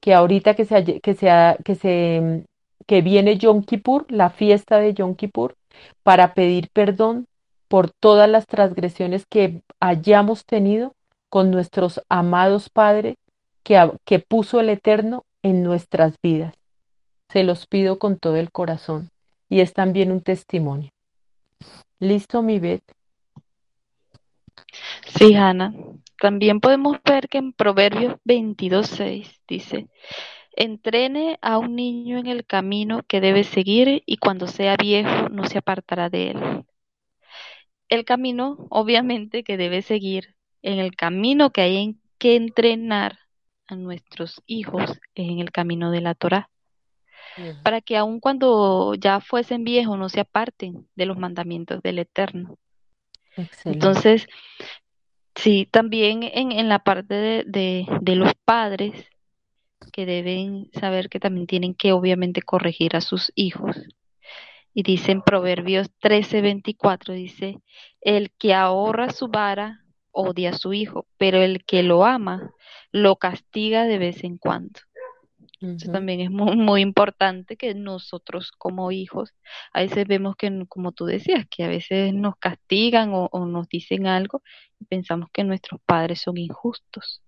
que 0.01 0.15
ahorita 0.15 0.55
que 0.55 0.65
se, 0.65 1.01
que 1.01 1.15
se, 1.15 1.57
que 1.65 1.75
se 1.75 2.45
que 2.87 3.01
viene 3.03 3.39
Yom 3.39 3.63
Kippur, 3.63 4.07
la 4.11 4.31
fiesta 4.31 4.79
de 4.79 4.95
Yom 4.95 5.15
Kippur, 5.15 5.55
para 6.03 6.35
pedir 6.35 6.69
perdón 6.73 7.27
por 7.69 7.91
todas 7.91 8.29
las 8.29 8.47
transgresiones 8.47 9.25
que 9.27 9.63
hayamos 9.81 10.45
tenido 10.45 10.95
con 11.33 11.51
nuestros 11.51 12.03
amados 12.11 12.69
padres 12.69 13.17
que, 13.63 14.19
puso 14.19 14.61
el 14.61 14.69
Eterno 14.69 15.25
en 15.43 15.63
nuestras 15.63 16.17
vidas. 16.23 16.55
Se 17.31 17.43
los 17.43 17.67
pido 17.67 17.99
con 17.99 18.19
todo 18.19 18.37
el 18.37 18.53
corazón 18.53 19.09
y 19.49 19.61
es 19.61 19.73
también 19.73 20.13
un 20.13 20.21
testimonio. 20.21 20.91
¿Listo, 21.99 22.43
mi 22.43 22.59
Bet? 22.59 22.83
Sí, 25.07 25.35
Ana. 25.35 25.73
También 26.21 26.61
podemos 26.61 26.99
ver 27.03 27.31
que 27.31 27.39
en 27.39 27.55
Proverbios 27.55 28.17
22.6 28.27 29.41
dice, 29.49 29.89
entrene 30.55 31.39
a 31.41 31.57
un 31.57 31.75
niño 31.77 32.19
en 32.19 32.27
el 32.27 32.45
camino 32.45 33.05
que 33.09 33.23
debe 33.23 33.45
seguir 33.45 34.03
y 34.05 34.19
cuando 34.19 34.49
sea 34.49 34.77
viejo 34.77 35.31
no 35.31 35.47
se 35.47 35.57
apartará 35.57 36.11
de 36.11 36.33
él. 36.33 36.65
El 37.89 38.05
camino, 38.05 38.67
obviamente, 38.69 39.43
que 39.45 39.57
debe 39.57 39.81
seguir, 39.81 40.35
en 40.63 40.79
el 40.79 40.95
camino 40.97 41.51
que 41.51 41.61
hay 41.63 41.97
que 42.19 42.37
entrenar 42.37 43.19
a 43.67 43.75
nuestros 43.77 44.43
hijos 44.47 45.01
es 45.15 45.29
en 45.29 45.41
el 45.41 45.51
camino 45.51 45.91
de 45.91 46.01
la 46.01 46.15
Torah. 46.15 46.49
Para 47.63 47.81
que 47.81 47.97
aun 47.97 48.21
cuando 48.21 48.95
ya 48.95 49.21
fuesen 49.21 49.65
viejos 49.65 49.99
no 49.99 50.09
se 50.11 50.21
aparten 50.21 50.87
de 50.95 51.07
los 51.07 51.19
mandamientos 51.19 51.83
del 51.83 51.99
Eterno. 51.99 52.59
Entonces, 53.65 54.27
sí, 55.35 55.67
también 55.71 56.23
en, 56.23 56.53
en 56.53 56.69
la 56.69 56.81
parte 56.81 57.15
de, 57.15 57.87
de, 58.01 58.17
los 58.17 58.35
padres 58.45 59.09
que 59.93 60.05
deben 60.05 60.71
saber 60.75 61.09
que 61.09 61.21
también 61.21 61.47
tienen 61.47 61.75
que 61.75 61.93
obviamente 61.93 62.43
corregir 62.43 62.97
a 62.97 63.01
sus 63.01 63.33
hijos. 63.35 63.77
Y 64.75 64.83
dice 64.83 65.13
en 65.13 65.23
Proverbios 65.23 65.91
13:24, 66.03 67.15
dice, 67.15 67.61
el 68.03 68.31
que 68.33 68.53
ahorra 68.53 69.11
su 69.11 69.29
vara 69.29 69.82
odia 70.13 70.51
a 70.51 70.59
su 70.59 70.73
hijo, 70.73 71.07
pero 71.19 71.43
el 71.43 71.65
que 71.65 71.83
lo 71.83 72.05
ama 72.05 72.53
lo 72.93 73.17
castiga 73.17 73.85
de 73.85 73.99
vez 73.99 74.25
en 74.25 74.39
cuando. 74.39 74.81
Eso 75.61 75.93
también 75.93 76.21
es 76.21 76.31
muy, 76.31 76.57
muy 76.57 76.81
importante 76.81 77.57
que 77.57 77.73
nosotros 77.73 78.51
como 78.51 78.91
hijos, 78.91 79.33
a 79.73 79.83
veces 79.83 80.09
vemos 80.09 80.35
que, 80.35 80.67
como 80.69 80.91
tú 80.91 81.05
decías, 81.05 81.47
que 81.49 81.63
a 81.63 81.69
veces 81.69 82.13
nos 82.13 82.35
castigan 82.37 83.13
o, 83.15 83.47
nos 83.47 83.69
dicen 83.69 84.09
algo 84.09 84.43
y 84.81 84.87
pensamos 84.87 85.29
que 85.33 85.45
nuestros 85.45 85.81
padres 85.87 86.21
son 86.21 86.37
injustos, 86.37 87.23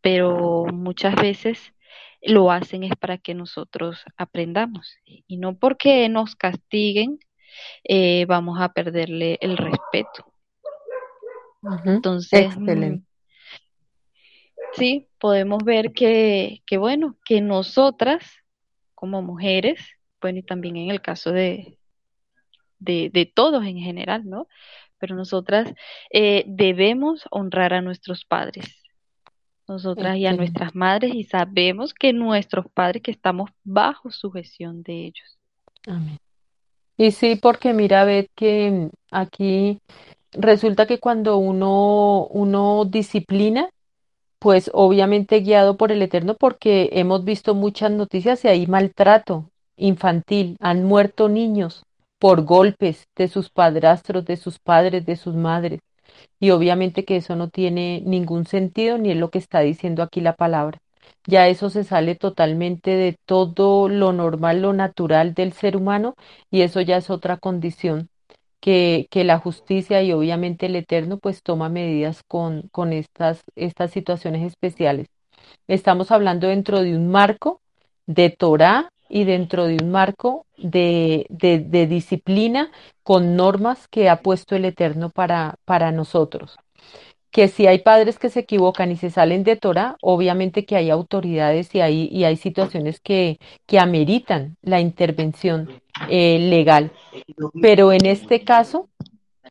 pero 0.00 0.66
muchas 0.72 1.14
veces 1.14 1.74
lo 2.22 2.50
hacen 2.50 2.82
es 2.82 2.96
para 2.96 3.18
que 3.18 3.34
nosotros 3.34 4.02
aprendamos 4.16 4.96
y 5.04 5.36
no 5.36 5.56
porque 5.56 6.08
nos 6.08 6.34
castiguen 6.34 7.20
eh, 7.84 8.24
vamos 8.26 8.60
a 8.60 8.72
perderle 8.72 9.38
el 9.40 9.56
respeto. 9.56 10.33
Entonces, 11.84 12.46
Excelente 12.46 13.04
sí, 14.76 15.08
podemos 15.18 15.64
ver 15.64 15.92
que, 15.92 16.62
que, 16.66 16.78
bueno, 16.78 17.16
que 17.24 17.40
nosotras 17.40 18.24
como 18.94 19.22
mujeres, 19.22 19.80
bueno, 20.20 20.38
y 20.38 20.42
también 20.42 20.76
en 20.76 20.90
el 20.90 21.00
caso 21.00 21.32
de, 21.32 21.78
de, 22.78 23.32
todos 23.34 23.64
en 23.64 23.78
general, 23.78 24.28
¿no? 24.28 24.48
Pero 24.98 25.16
nosotras 25.16 25.72
eh, 26.10 26.44
debemos 26.46 27.24
honrar 27.30 27.74
a 27.74 27.82
nuestros 27.82 28.24
padres, 28.24 28.82
nosotras 29.68 30.16
y 30.16 30.26
a 30.26 30.32
nuestras 30.32 30.74
madres, 30.74 31.14
y 31.14 31.24
sabemos 31.24 31.92
que 31.92 32.12
nuestros 32.12 32.66
padres, 32.72 33.02
que 33.02 33.10
estamos 33.10 33.50
bajo 33.64 34.10
sujeción 34.10 34.82
de 34.82 35.06
ellos. 35.06 35.38
Amén. 35.86 36.18
Y 36.96 37.10
sí, 37.10 37.36
porque 37.36 37.72
mira, 37.72 38.04
ve 38.04 38.30
que 38.36 38.88
aquí 39.10 39.80
resulta 40.34 40.86
que 40.86 40.98
cuando 40.98 41.36
uno, 41.38 42.26
uno 42.30 42.84
disciplina, 42.84 43.70
pues 44.38 44.70
obviamente 44.74 45.40
guiado 45.40 45.76
por 45.76 45.92
el 45.92 46.02
Eterno 46.02 46.36
porque 46.38 46.90
hemos 46.92 47.24
visto 47.24 47.54
muchas 47.54 47.90
noticias 47.90 48.44
y 48.44 48.48
hay 48.48 48.66
maltrato 48.66 49.50
infantil, 49.76 50.56
han 50.60 50.84
muerto 50.84 51.28
niños 51.28 51.84
por 52.18 52.44
golpes 52.44 53.08
de 53.16 53.28
sus 53.28 53.50
padrastros, 53.50 54.24
de 54.24 54.36
sus 54.36 54.58
padres, 54.58 55.06
de 55.06 55.16
sus 55.16 55.34
madres. 55.34 55.80
Y 56.40 56.50
obviamente 56.50 57.04
que 57.04 57.16
eso 57.16 57.36
no 57.36 57.48
tiene 57.48 58.02
ningún 58.04 58.46
sentido 58.46 58.98
ni 58.98 59.10
es 59.10 59.16
lo 59.16 59.30
que 59.30 59.38
está 59.38 59.60
diciendo 59.60 60.02
aquí 60.02 60.20
la 60.20 60.34
palabra. 60.34 60.78
Ya 61.26 61.48
eso 61.48 61.70
se 61.70 61.84
sale 61.84 62.14
totalmente 62.14 62.90
de 62.90 63.16
todo 63.26 63.88
lo 63.88 64.12
normal, 64.12 64.62
lo 64.62 64.72
natural 64.72 65.34
del 65.34 65.52
ser 65.52 65.76
humano 65.76 66.14
y 66.50 66.62
eso 66.62 66.80
ya 66.80 66.98
es 66.98 67.10
otra 67.10 67.38
condición 67.38 68.08
que, 68.64 69.08
que, 69.10 69.24
la 69.24 69.38
justicia 69.38 70.02
y 70.02 70.12
obviamente 70.14 70.66
el 70.66 70.76
Eterno 70.76 71.18
pues 71.18 71.42
toma 71.42 71.68
medidas 71.68 72.22
con, 72.26 72.62
con 72.72 72.94
estas, 72.94 73.42
estas 73.56 73.90
situaciones 73.90 74.42
especiales. 74.42 75.08
Estamos 75.68 76.10
hablando 76.10 76.48
dentro 76.48 76.80
de 76.80 76.96
un 76.96 77.10
marco 77.10 77.60
de 78.06 78.30
Torah 78.30 78.88
y 79.10 79.24
dentro 79.24 79.66
de 79.66 79.76
un 79.82 79.90
marco 79.90 80.46
de, 80.56 81.26
de, 81.28 81.58
de 81.58 81.86
disciplina 81.86 82.70
con 83.02 83.36
normas 83.36 83.86
que 83.88 84.08
ha 84.08 84.22
puesto 84.22 84.56
el 84.56 84.64
Eterno 84.64 85.10
para, 85.10 85.56
para 85.66 85.92
nosotros 85.92 86.56
que 87.34 87.48
si 87.48 87.66
hay 87.66 87.80
padres 87.80 88.20
que 88.20 88.30
se 88.30 88.40
equivocan 88.40 88.92
y 88.92 88.96
se 88.96 89.10
salen 89.10 89.42
de 89.42 89.56
Torah, 89.56 89.96
obviamente 90.02 90.64
que 90.64 90.76
hay 90.76 90.88
autoridades 90.88 91.74
y 91.74 91.80
hay, 91.80 92.08
y 92.12 92.22
hay 92.22 92.36
situaciones 92.36 93.00
que, 93.00 93.40
que 93.66 93.80
ameritan 93.80 94.56
la 94.62 94.78
intervención 94.78 95.68
eh, 96.08 96.38
legal. 96.38 96.92
Pero 97.60 97.90
en 97.90 98.06
este 98.06 98.44
caso, 98.44 98.88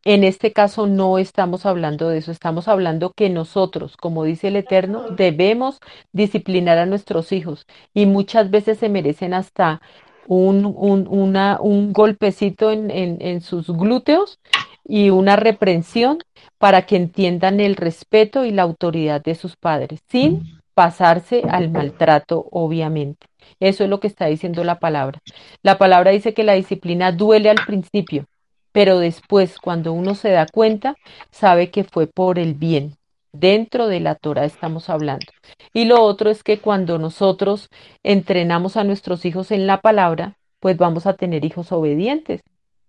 en 0.06 0.24
este 0.24 0.54
caso 0.54 0.88
no 0.88 1.18
estamos 1.18 1.66
hablando 1.66 2.08
de 2.08 2.20
eso, 2.20 2.32
estamos 2.32 2.70
hablando 2.70 3.12
que 3.12 3.30
nosotros, 3.30 3.98
como 3.98 4.24
dice 4.24 4.48
el 4.48 4.56
Eterno, 4.56 5.10
debemos 5.10 5.82
disciplinar 6.14 6.78
a 6.78 6.86
nuestros 6.86 7.34
hijos 7.34 7.68
y 7.94 8.06
muchas 8.06 8.50
veces 8.50 8.78
se 8.78 8.88
merecen 8.88 9.34
hasta 9.34 9.82
un, 10.26 10.66
un, 10.66 11.06
una, 11.10 11.60
un 11.60 11.92
golpecito 11.92 12.72
en, 12.72 12.90
en, 12.92 13.18
en 13.20 13.42
sus 13.42 13.68
glúteos 13.68 14.40
y 14.86 15.10
una 15.10 15.36
reprensión 15.36 16.20
para 16.58 16.86
que 16.86 16.96
entiendan 16.96 17.60
el 17.60 17.76
respeto 17.76 18.46
y 18.46 18.52
la 18.52 18.64
autoridad 18.64 19.22
de 19.22 19.36
sus 19.36 19.56
padres, 19.56 20.02
sin 20.10 20.60
pasarse 20.74 21.44
al 21.50 21.70
maltrato, 21.70 22.48
obviamente. 22.52 23.28
Eso 23.60 23.84
es 23.84 23.90
lo 23.90 24.00
que 24.00 24.08
está 24.08 24.26
diciendo 24.26 24.64
la 24.64 24.80
palabra. 24.80 25.20
La 25.62 25.78
palabra 25.78 26.12
dice 26.12 26.34
que 26.34 26.44
la 26.44 26.54
disciplina 26.54 27.12
duele 27.12 27.50
al 27.50 27.60
principio, 27.66 28.26
pero 28.72 29.00
después, 29.00 29.60
cuando 29.60 29.94
uno 29.94 30.16
se 30.16 30.32
da 30.32 30.48
cuenta, 30.48 30.96
sabe 31.32 31.70
que 31.70 31.84
fue 31.84 32.08
por 32.08 32.40
el 32.40 32.56
bien. 32.56 32.96
Dentro 33.32 33.88
de 33.88 34.00
la 34.00 34.16
Torah 34.16 34.46
estamos 34.46 34.90
hablando. 34.90 35.26
Y 35.74 35.86
lo 35.86 36.04
otro 36.04 36.30
es 36.30 36.44
que 36.44 36.60
cuando 36.60 37.00
nosotros 37.00 37.70
entrenamos 38.04 38.78
a 38.78 38.84
nuestros 38.84 39.26
hijos 39.26 39.52
en 39.52 39.66
la 39.66 39.82
palabra, 39.82 40.38
pues 40.60 40.78
vamos 40.78 41.08
a 41.08 41.14
tener 41.14 41.44
hijos 41.44 41.72
obedientes. 41.72 42.42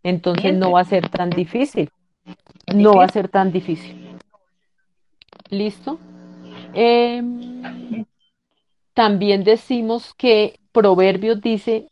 Entonces 0.04 0.54
no 0.54 0.70
va 0.70 0.80
a 0.80 0.84
ser 0.84 1.08
tan 1.08 1.30
difícil. 1.30 1.90
No 2.72 2.94
va 2.94 3.06
a 3.06 3.08
ser 3.08 3.28
tan 3.28 3.50
difícil. 3.50 4.16
¿Listo? 5.50 5.98
Eh, 6.74 7.22
también 8.92 9.42
decimos 9.42 10.14
que 10.14 10.60
Proverbios 10.72 11.40
dice, 11.40 11.88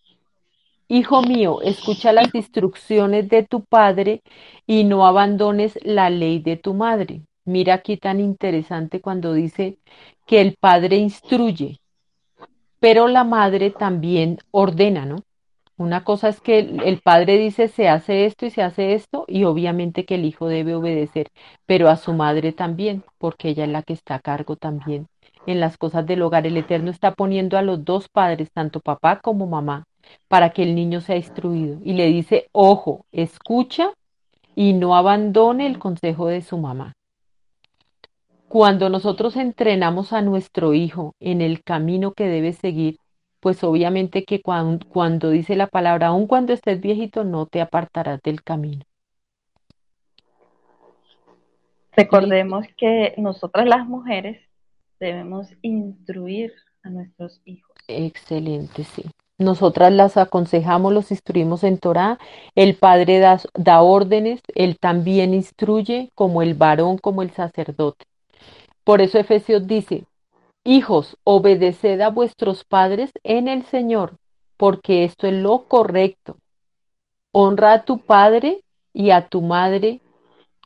Hijo 0.89 1.23
mío, 1.23 1.63
escucha 1.63 2.13
las 2.13 2.35
instrucciones 2.35 3.27
de 3.31 3.45
tu 3.45 3.65
padre 3.65 4.23
y 4.67 4.85
no 4.85 5.07
abandones 5.07 5.79
la 5.83 6.11
ley 6.11 6.39
de 6.39 6.59
tu 6.59 6.75
madre. 6.75 7.23
Mira 7.47 7.73
aquí 7.73 7.97
tan 7.97 8.21
interesante 8.21 9.01
cuando 9.01 9.33
dice 9.33 9.79
que 10.27 10.43
el 10.43 10.55
padre 10.61 10.97
instruye, 10.97 11.81
pero 12.79 13.09
la 13.09 13.25
madre 13.25 13.71
también 13.71 14.37
ordena, 14.51 15.07
¿no? 15.07 15.17
Una 15.83 16.05
cosa 16.05 16.29
es 16.29 16.41
que 16.41 16.61
el, 16.61 17.01
padre 17.01 17.39
dice 17.39 17.67
se 17.67 17.89
hace 17.89 18.25
esto 18.25 18.47
y 18.47 18.51
se 18.51 18.63
hace 18.63 18.95
esto 18.95 19.25
y 19.27 19.43
obviamente 19.43 20.05
que 20.05 20.15
el 20.15 20.25
hijo 20.25 20.47
debe 20.47 20.77
obedecer, 20.77 21.27
pero 21.67 21.89
a 21.89 21.97
su 21.97 22.13
madre 22.13 22.53
también, 22.53 23.03
porque 23.19 23.49
ella 23.49 23.65
es 23.65 23.71
la 23.71 23.83
que 23.83 23.93
está 23.93 24.15
a 24.15 24.21
cargo 24.21 24.55
también 24.55 25.09
en 25.45 25.59
las 25.59 25.77
cosas 25.77 26.07
del 26.07 26.23
hogar. 26.23 26.47
El 26.47 26.57
Eterno 26.57 26.93
está 26.93 27.15
poniendo 27.15 27.59
a 27.59 27.63
los 27.63 27.85
dos 27.85 28.09
padres, 28.09 28.53
tanto 28.53 28.79
papá 28.79 29.19
como 29.19 29.49
mamá, 29.49 29.85
para 30.29 30.51
que 30.51 30.63
el 30.63 30.77
niño 30.77 31.01
sea 31.01 31.17
instruido. 31.17 31.79
Y 31.83 31.95
le 31.95 32.07
dice, 32.07 32.49
ojo, 32.53 33.05
escucha 33.11 33.91
y 34.55 34.75
no 34.75 34.95
abandone 34.95 35.67
el 35.67 35.81
consejo 35.81 36.29
de 36.29 36.43
su 36.43 36.59
mamá. 36.59 36.95
Cuando 38.47 38.89
nosotros 38.89 39.35
entrenamos 39.35 40.13
a 40.13 40.23
nuestro 40.23 40.75
hijo 40.75 41.17
en 41.19 41.41
el 41.41 41.65
camino 41.65 42.13
que 42.13 42.29
debe 42.29 42.53
seguir, 42.53 42.99
pues 43.43 43.65
obviamente 43.65 44.25
que 44.25 44.41
cuando, 44.41 44.87
cuando 44.89 45.31
dice 45.31 45.57
la 45.57 45.67
palabra, 45.67 46.07
aun 46.07 46.29
cuando 46.29 46.53
estés 46.53 46.81
viejito, 46.81 47.25
no 47.25 47.47
te 47.47 47.61
apartarás 47.61 48.23
del 48.23 48.45
camino. 48.45 48.85
Recordemos 51.91 52.65
que 52.77 53.15
nosotras 53.19 53.67
las 53.67 53.85
mujeres 53.85 54.41
debemos 55.01 55.49
instruir 55.61 56.53
a 56.85 56.91
nuestros 56.91 57.43
hijos. 57.45 57.73
Excelente, 57.89 58.85
sí. 58.85 59.03
Nosotras 59.39 59.93
las 59.93 60.17
aconsejamos, 60.17 60.93
los 60.93 61.11
instruimos 61.11 61.65
en 61.65 61.79
Torah, 61.79 62.19
el 62.55 62.77
padre 62.77 63.19
da, 63.19 63.41
da 63.55 63.83
órdenes, 63.83 64.41
él 64.55 64.79
también 64.79 65.35
instruye, 65.35 66.13
como 66.15 66.43
el 66.43 66.55
varón, 66.55 66.97
como 66.97 67.23
el 67.23 67.33
sacerdote. 67.33 68.05
Por 68.85 69.01
eso 69.01 69.19
Efesios 69.19 69.67
dice, 69.67 70.05
hijos, 70.65 71.17
obedeced 71.25 72.01
a 72.01 72.11
vuestros 72.11 72.65
padres 72.65 73.11
en 73.23 73.49
el 73.49 73.65
Señor, 73.65 74.17
porque 74.57 75.05
esto 75.05 75.27
es 75.27 75.35
lo 75.35 75.65
correcto. 75.65 76.37
Honra 77.33 77.73
a 77.73 77.85
tu 77.85 77.99
padre 77.99 78.63
y 78.93 79.11
a 79.11 79.29
tu 79.29 79.43
madre. 79.43 80.01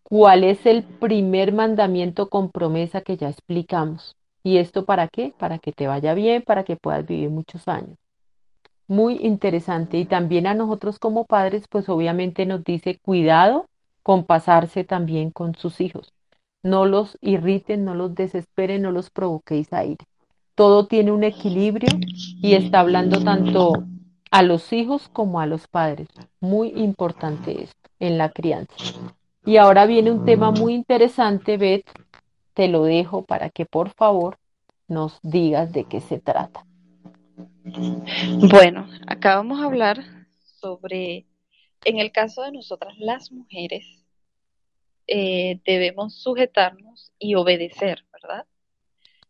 ¿Cuál 0.02 0.44
es 0.44 0.66
el 0.66 0.84
primer 0.84 1.52
mandamiento 1.52 2.28
con 2.28 2.50
promesa 2.50 3.00
que 3.00 3.16
ya 3.16 3.28
explicamos? 3.28 4.16
¿Y 4.42 4.58
esto 4.58 4.84
para 4.84 5.08
qué? 5.08 5.32
Para 5.36 5.58
que 5.58 5.72
te 5.72 5.88
vaya 5.88 6.14
bien, 6.14 6.42
para 6.42 6.64
que 6.64 6.76
puedas 6.76 7.06
vivir 7.06 7.30
muchos 7.30 7.66
años. 7.66 7.98
Muy 8.88 9.18
interesante. 9.22 9.98
Y 9.98 10.04
también 10.04 10.46
a 10.46 10.54
nosotros 10.54 10.98
como 10.98 11.24
padres, 11.24 11.64
pues 11.68 11.88
obviamente 11.88 12.46
nos 12.46 12.62
dice 12.62 12.98
cuidado 13.00 13.66
con 14.02 14.24
pasarse 14.24 14.84
también 14.84 15.30
con 15.30 15.56
sus 15.56 15.80
hijos. 15.80 16.12
No 16.66 16.84
los 16.84 17.16
irriten, 17.20 17.84
no 17.84 17.94
los 17.94 18.16
desesperen, 18.16 18.82
no 18.82 18.90
los 18.90 19.08
provoquéis 19.10 19.72
a 19.72 19.84
ir. 19.84 19.98
Todo 20.56 20.88
tiene 20.88 21.12
un 21.12 21.22
equilibrio 21.22 21.88
y 22.42 22.54
está 22.54 22.80
hablando 22.80 23.22
tanto 23.22 23.84
a 24.32 24.42
los 24.42 24.72
hijos 24.72 25.08
como 25.12 25.38
a 25.38 25.46
los 25.46 25.68
padres. 25.68 26.08
Muy 26.40 26.70
importante 26.70 27.62
esto 27.62 27.88
en 28.00 28.18
la 28.18 28.30
crianza. 28.30 28.74
Y 29.44 29.58
ahora 29.58 29.86
viene 29.86 30.10
un 30.10 30.24
tema 30.24 30.50
muy 30.50 30.74
interesante, 30.74 31.56
Beth. 31.56 31.86
Te 32.52 32.66
lo 32.66 32.82
dejo 32.82 33.22
para 33.22 33.48
que 33.48 33.64
por 33.64 33.90
favor 33.90 34.36
nos 34.88 35.20
digas 35.22 35.72
de 35.72 35.84
qué 35.84 36.00
se 36.00 36.18
trata. 36.18 36.66
Bueno, 38.50 38.88
acá 39.06 39.36
vamos 39.36 39.60
a 39.60 39.66
hablar 39.66 40.02
sobre, 40.60 41.26
en 41.84 42.00
el 42.00 42.10
caso 42.10 42.42
de 42.42 42.50
nosotras 42.50 42.98
las 42.98 43.30
mujeres, 43.30 44.05
eh, 45.06 45.60
debemos 45.64 46.20
sujetarnos 46.20 47.12
y 47.18 47.34
obedecer, 47.34 48.04
¿verdad? 48.12 48.46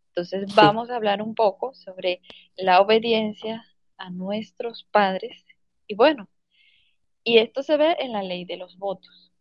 Entonces 0.09 0.55
vamos 0.55 0.91
a 0.91 0.97
hablar 0.97 1.23
un 1.23 1.35
poco 1.35 1.75
sobre 1.75 2.23
la 2.57 2.81
obediencia 2.81 3.65
a 3.99 4.11
nuestros 4.11 4.85
padres 4.91 5.45
y 5.87 5.95
bueno, 5.95 6.29
y 7.23 7.39
esto 7.39 7.62
se 7.62 7.77
ve 7.77 7.97
en 7.99 8.12
la 8.12 8.23
ley 8.23 8.45
de 8.45 8.57
los 8.57 8.79
votos. 8.79 9.33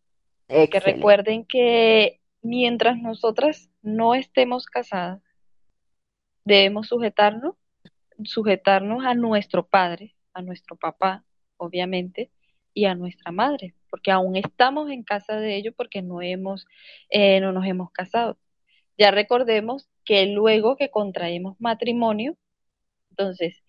Que 0.48 0.80
recuerden 0.80 1.44
que 1.46 2.22
mientras 2.42 2.98
nosotras 2.98 3.70
no 3.82 4.14
estemos 4.14 4.68
casadas, 4.68 5.24
debemos 6.44 6.88
sujetarnos 6.88 7.56
sujetarnos 8.24 9.04
a 9.06 9.14
nuestro 9.14 9.68
padre, 9.68 10.16
a 10.34 10.42
nuestro 10.42 10.76
papá, 10.76 11.24
obviamente, 11.58 12.32
y 12.74 12.86
a 12.86 12.96
nuestra 12.96 13.32
madre, 13.32 13.74
porque 13.96 14.12
aún 14.12 14.36
estamos 14.36 14.92
en 14.92 15.04
casa 15.04 15.40
de 15.40 15.56
ellos 15.56 15.74
porque 15.78 16.02
no 16.02 16.22
hemos, 16.22 16.68
eh, 17.10 17.40
no 17.40 17.54
nos 17.54 17.66
hemos 17.66 17.92
casado. 17.92 18.38
Ya 18.98 19.10
recordemos 19.10 19.88
que 20.04 20.26
luego 20.26 20.76
que 20.76 20.92
contraemos 20.92 21.56
matrimonio, 21.60 22.36
entonces 23.12 23.64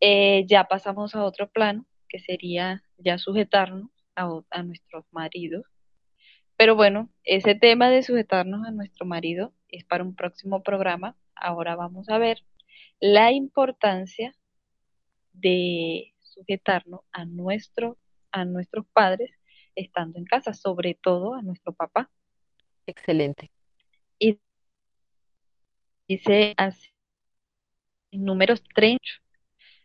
eh, 0.00 0.44
ya 0.48 0.64
pasamos 0.64 1.14
a 1.14 1.22
otro 1.22 1.48
plano, 1.48 1.86
que 2.08 2.18
sería 2.18 2.82
ya 2.96 3.18
sujetarnos 3.18 3.88
a, 4.16 4.28
a 4.50 4.62
nuestros 4.64 5.04
maridos. 5.12 5.64
Pero 6.56 6.74
bueno, 6.74 7.08
ese 7.22 7.54
tema 7.54 7.88
de 7.88 8.02
sujetarnos 8.02 8.66
a 8.66 8.72
nuestro 8.72 9.06
marido 9.06 9.54
es 9.68 9.84
para 9.84 10.02
un 10.02 10.16
próximo 10.16 10.64
programa. 10.64 11.16
Ahora 11.36 11.76
vamos 11.76 12.08
a 12.08 12.18
ver 12.18 12.42
la 12.98 13.30
importancia 13.30 14.34
de 15.34 16.14
sujetarnos 16.18 17.02
a, 17.12 17.24
nuestro, 17.26 17.96
a 18.32 18.44
nuestros 18.44 18.84
padres 18.92 19.37
estando 19.78 20.18
en 20.18 20.24
casa, 20.24 20.52
sobre 20.54 20.94
todo 20.94 21.34
a 21.34 21.42
nuestro 21.42 21.72
papá. 21.72 22.10
Excelente. 22.86 23.50
Y 24.18 24.38
dice 26.08 26.54
así, 26.56 26.88
en 28.10 28.24
números 28.24 28.62
30. 28.74 29.02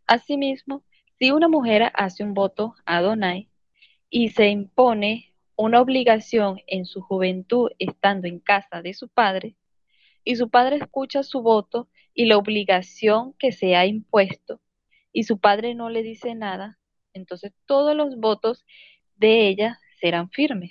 Asimismo, 0.07 0.83
si 1.19 1.31
una 1.31 1.47
mujer 1.47 1.91
hace 1.93 2.23
un 2.23 2.33
voto 2.33 2.75
a 2.85 3.01
Donai 3.01 3.49
y 4.09 4.29
se 4.29 4.49
impone 4.49 5.33
una 5.55 5.81
obligación 5.81 6.59
en 6.67 6.85
su 6.85 7.01
juventud 7.01 7.69
estando 7.79 8.27
en 8.27 8.39
casa 8.39 8.81
de 8.81 8.93
su 8.93 9.07
padre, 9.09 9.55
y 10.23 10.35
su 10.35 10.49
padre 10.49 10.77
escucha 10.77 11.23
su 11.23 11.41
voto 11.41 11.89
y 12.13 12.25
la 12.25 12.37
obligación 12.37 13.33
que 13.33 13.51
se 13.51 13.75
ha 13.75 13.85
impuesto 13.85 14.61
y 15.11 15.23
su 15.23 15.39
padre 15.39 15.75
no 15.75 15.89
le 15.89 16.01
dice 16.01 16.33
nada, 16.35 16.79
entonces 17.13 17.53
todos 17.65 17.95
los 17.95 18.17
votos 18.17 18.65
de 19.15 19.47
ella 19.47 19.79
serán 20.03 20.29
firmes 20.31 20.69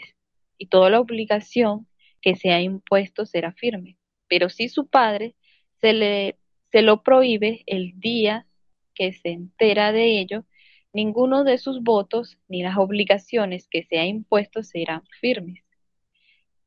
y 0.58 0.66
toda 0.66 0.90
la 0.90 1.00
obligación 1.00 1.88
que 2.20 2.36
se 2.36 2.50
ha 2.50 2.60
impuesto 2.60 3.24
será 3.24 3.52
firme. 3.52 3.96
Pero 4.28 4.50
si 4.50 4.68
su 4.68 4.88
padre 4.88 5.34
se, 5.80 5.94
le, 5.94 6.36
se 6.70 6.82
lo 6.82 7.02
prohíbe 7.02 7.62
el 7.64 7.98
día 7.98 8.46
que 8.94 9.14
se 9.14 9.30
entera 9.30 9.90
de 9.90 10.20
ello, 10.20 10.44
ninguno 10.92 11.44
de 11.44 11.56
sus 11.56 11.82
votos 11.82 12.36
ni 12.46 12.62
las 12.62 12.76
obligaciones 12.76 13.68
que 13.68 13.84
se 13.84 13.98
ha 13.98 14.04
impuesto 14.04 14.62
serán 14.62 15.02
firmes. 15.18 15.64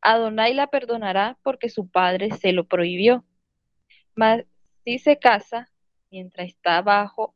Adonai 0.01 0.55
la 0.55 0.65
perdonará 0.65 1.37
porque 1.43 1.69
su 1.69 1.87
padre 1.87 2.31
se 2.31 2.51
lo 2.51 2.65
prohibió. 2.67 3.23
Mas 4.15 4.43
si 4.83 4.97
se 4.97 5.19
casa 5.19 5.69
mientras 6.09 6.47
está 6.47 6.81
bajo 6.81 7.35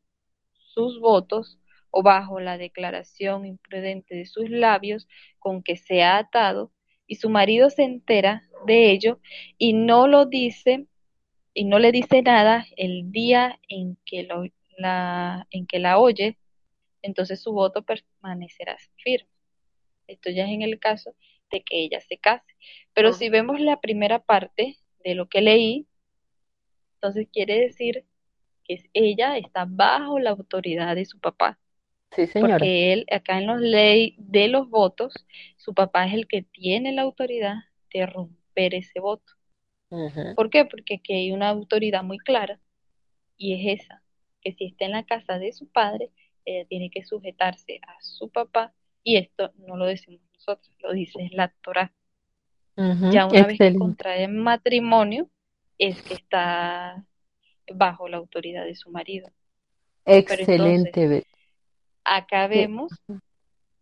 sus 0.74 0.98
votos 0.98 1.60
o 1.90 2.02
bajo 2.02 2.40
la 2.40 2.58
declaración 2.58 3.46
imprudente 3.46 4.14
de 4.14 4.26
sus 4.26 4.48
labios 4.50 5.08
con 5.38 5.62
que 5.62 5.76
se 5.76 6.02
ha 6.02 6.18
atado, 6.18 6.72
y 7.06 7.16
su 7.16 7.28
marido 7.28 7.70
se 7.70 7.82
entera 7.82 8.48
de 8.66 8.92
ello 8.92 9.20
y 9.58 9.72
no 9.72 10.06
lo 10.06 10.26
dice 10.26 10.86
y 11.52 11.64
no 11.64 11.78
le 11.80 11.90
dice 11.92 12.22
nada 12.22 12.66
el 12.76 13.10
día 13.10 13.58
en 13.68 13.98
que, 14.04 14.22
lo, 14.22 14.44
la, 14.78 15.46
en 15.50 15.66
que 15.66 15.80
la 15.80 15.98
oye, 15.98 16.38
entonces 17.02 17.42
su 17.42 17.52
voto 17.52 17.82
permanecerá 17.84 18.76
firme. 18.96 19.28
Esto 20.06 20.30
ya 20.30 20.44
es 20.44 20.50
en 20.50 20.62
el 20.62 20.78
caso 20.78 21.14
de 21.50 21.62
que 21.62 21.80
ella 21.82 22.00
se 22.00 22.18
case. 22.18 22.54
Pero 22.94 23.12
si 23.12 23.28
vemos 23.28 23.60
la 23.60 23.80
primera 23.80 24.20
parte 24.20 24.78
de 25.04 25.14
lo 25.14 25.28
que 25.28 25.40
leí, 25.40 25.86
entonces 26.94 27.28
quiere 27.32 27.58
decir 27.58 28.04
que 28.64 28.88
ella 28.92 29.36
está 29.36 29.66
bajo 29.68 30.18
la 30.18 30.30
autoridad 30.30 30.94
de 30.94 31.04
su 31.04 31.18
papá. 31.18 31.58
Sí, 32.12 32.26
señora. 32.26 32.54
Porque 32.54 32.92
él, 32.92 33.06
acá 33.10 33.38
en 33.38 33.46
los 33.46 33.60
ley 33.60 34.16
de 34.18 34.48
los 34.48 34.68
votos, 34.68 35.14
su 35.56 35.74
papá 35.74 36.06
es 36.06 36.14
el 36.14 36.26
que 36.26 36.42
tiene 36.42 36.92
la 36.92 37.02
autoridad 37.02 37.56
de 37.92 38.06
romper 38.06 38.74
ese 38.74 39.00
voto. 39.00 39.32
¿Por 40.36 40.50
qué? 40.50 40.64
Porque 40.64 40.94
aquí 40.96 41.12
hay 41.12 41.32
una 41.32 41.48
autoridad 41.48 42.04
muy 42.04 42.18
clara 42.18 42.60
y 43.36 43.54
es 43.54 43.80
esa, 43.82 44.02
que 44.40 44.52
si 44.52 44.66
está 44.66 44.84
en 44.84 44.92
la 44.92 45.04
casa 45.04 45.38
de 45.38 45.52
su 45.52 45.66
padre, 45.68 46.10
ella 46.44 46.64
tiene 46.68 46.90
que 46.90 47.04
sujetarse 47.04 47.80
a 47.86 47.96
su 48.00 48.28
papá 48.30 48.72
y 49.02 49.16
esto 49.16 49.52
no 49.66 49.76
lo 49.76 49.86
decimos 49.86 50.20
nosotros, 50.34 50.70
lo 50.80 50.92
dice 50.92 51.28
la 51.32 51.48
Torah. 51.62 51.92
ya 52.76 53.26
una 53.26 53.46
vez 53.46 53.58
que 53.58 53.74
contrae 53.74 54.28
matrimonio, 54.28 55.28
es 55.78 56.00
que 56.02 56.14
está 56.14 57.04
bajo 57.74 58.08
la 58.08 58.18
autoridad 58.18 58.64
de 58.64 58.74
su 58.74 58.90
marido. 58.90 59.28
Excelente. 60.04 61.26
Acá 62.10 62.48
vemos 62.48 62.90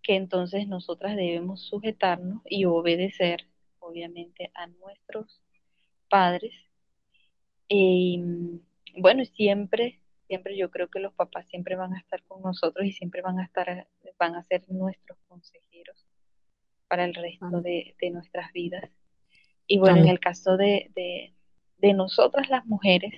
que 0.03 0.15
entonces 0.15 0.69
nosotras 0.69 1.17
debemos 1.17 1.63
sujetarnos 1.63 2.43
y 2.45 2.67
obedecer, 2.67 3.47
obviamente, 3.79 4.51
a 4.55 4.67
nuestros 4.67 5.43
padres. 6.11 6.53
Y 7.69 8.23
bueno, 8.99 9.25
siempre, 9.25 10.01
siempre 10.27 10.59
yo 10.59 10.71
creo 10.71 10.89
que 10.89 11.01
los 11.01 11.15
papás 11.15 11.47
siempre 11.49 11.75
van 11.75 11.95
a 11.95 11.99
estar 11.99 12.23
con 12.25 12.43
nosotros 12.43 12.87
y 12.87 12.93
siempre 12.93 13.23
van 13.23 13.39
a 13.39 13.45
estar, 13.45 13.89
van 14.19 14.35
a 14.35 14.43
ser 14.45 14.63
nuestros 14.69 15.19
consejeros 15.27 16.07
para 16.87 17.05
el 17.07 17.15
resto 17.15 17.63
de, 17.63 17.95
nuestras 18.13 18.53
vidas. 18.53 18.91
Y 19.67 19.79
bueno, 19.79 19.99
en 19.99 20.09
el 20.09 20.21
caso 20.21 20.59
de, 20.59 20.91
de 21.79 21.93
nosotras 21.95 22.51
las 22.51 22.67
mujeres, 22.67 23.15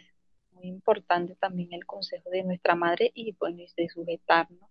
muy 0.52 0.66
importante 0.68 1.34
también 1.34 1.72
el 1.72 1.84
consejo 1.84 2.30
de 2.30 2.44
nuestra 2.44 2.76
madre 2.76 3.10
y 3.14 3.32
bueno, 3.32 3.64
de 3.76 3.88
sujetarnos 3.88 4.69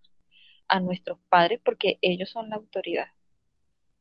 a 0.70 0.78
nuestros 0.78 1.18
padres 1.28 1.60
porque 1.64 1.98
ellos 2.00 2.30
son 2.30 2.48
la 2.48 2.56
autoridad. 2.56 3.08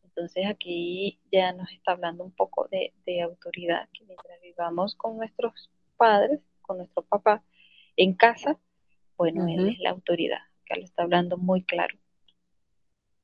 Entonces 0.03 0.45
aquí 0.47 1.19
ya 1.31 1.51
nos 1.51 1.71
está 1.71 1.93
hablando 1.93 2.23
un 2.23 2.31
poco 2.31 2.67
de, 2.69 2.93
autoridad, 3.21 3.89
que 3.91 4.05
mientras 4.05 4.39
vivamos 4.41 4.95
con 4.95 5.17
nuestros 5.17 5.71
padres, 5.97 6.39
con 6.61 6.77
nuestro 6.77 7.03
papá 7.03 7.43
en 7.97 8.13
casa, 8.13 8.57
bueno, 9.17 9.47
él 9.47 9.69
es 9.69 9.79
la 9.79 9.89
autoridad, 9.89 10.39
que 10.65 10.75
lo 10.75 10.83
está 10.83 11.03
hablando 11.03 11.37
muy 11.37 11.63
claro. 11.63 11.97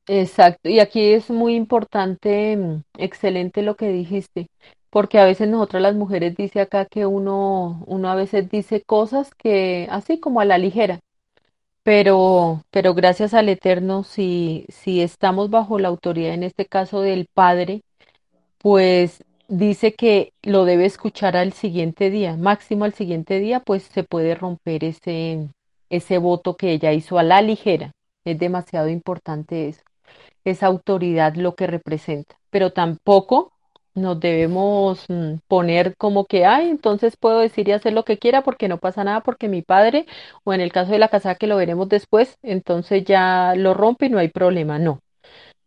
Exacto, 0.08 0.70
y 0.70 0.80
aquí 0.80 1.14
es 1.14 1.30
muy 1.30 1.56
importante, 1.56 2.58
excelente 2.98 3.62
lo 3.62 3.76
que 3.76 3.90
dijiste, 3.90 4.48
porque 4.90 5.20
a 5.20 5.26
veces 5.26 5.48
nosotras 5.48 5.82
las 5.82 5.96
mujeres 5.96 6.36
dice 6.36 6.62
acá 6.62 6.86
que 6.86 7.06
uno, 7.06 7.84
uno 7.88 8.10
a 8.10 8.16
veces 8.16 8.50
dice 8.50 8.82
cosas 8.82 9.34
que 9.36 9.88
así 9.90 10.20
como 10.20 10.40
a 10.40 10.46
la 10.46 10.58
ligera, 10.58 11.00
pero, 11.86 12.64
pero 12.72 12.96
gracias 12.96 13.36
al 13.36 13.48
Eterno, 13.48 14.04
si, 14.04 14.66
si 14.70 15.02
estamos 15.02 15.52
bajo 15.52 15.78
la 15.78 15.88
autoridad, 15.90 16.34
en 16.34 16.42
este 16.42 16.66
caso 16.66 17.02
del 17.02 17.28
Padre, 17.32 17.84
pues 18.58 19.24
dice 19.48 19.94
que 19.94 20.34
lo 20.42 20.66
debe 20.66 20.86
escuchar 20.86 21.38
al 21.38 21.54
siguiente 21.54 22.10
día, 22.10 22.38
máximo 22.38 22.86
al 22.86 22.96
siguiente 22.96 23.40
día, 23.40 23.60
pues 23.60 23.84
se 23.84 24.04
puede 24.04 24.34
romper 24.34 24.84
ese, 24.84 25.50
ese 25.92 26.18
voto 26.18 26.58
que 26.58 26.72
ella 26.72 26.92
hizo 26.92 27.20
a 27.20 27.24
la 27.24 27.44
ligera. 27.44 27.92
Es 28.26 28.40
demasiado 28.40 28.90
importante 28.90 29.70
eso, 29.70 29.84
esa 30.44 30.68
autoridad 30.68 31.36
lo 31.36 31.56
que 31.56 31.68
representa, 31.68 32.36
pero 32.50 32.74
tampoco 32.74 33.54
nos 33.96 34.20
debemos 34.20 35.06
mm, 35.10 35.36
poner 35.48 35.96
como 35.98 36.26
que, 36.26 36.46
ay, 36.46 36.70
entonces 36.70 37.18
puedo 37.18 37.40
decir 37.40 37.68
y 37.70 37.72
hacer 37.72 37.94
lo 37.94 38.06
que 38.06 38.20
quiera 38.20 38.44
porque 38.44 38.68
no 38.68 38.78
pasa 38.80 39.04
nada, 39.04 39.22
porque 39.22 39.48
mi 39.50 39.62
padre, 39.62 40.06
o 40.44 40.54
en 40.54 40.62
el 40.62 40.72
caso 40.72 40.92
de 40.92 41.00
la 41.00 41.10
casa 41.10 41.36
que 41.36 41.48
lo 41.48 41.58
veremos 41.58 41.90
después, 41.90 42.38
entonces 42.44 43.06
ya 43.06 43.54
lo 43.56 43.74
rompe 43.74 44.08
y 44.08 44.10
no 44.10 44.20
hay 44.20 44.30
problema. 44.30 44.80
No, 44.80 45.00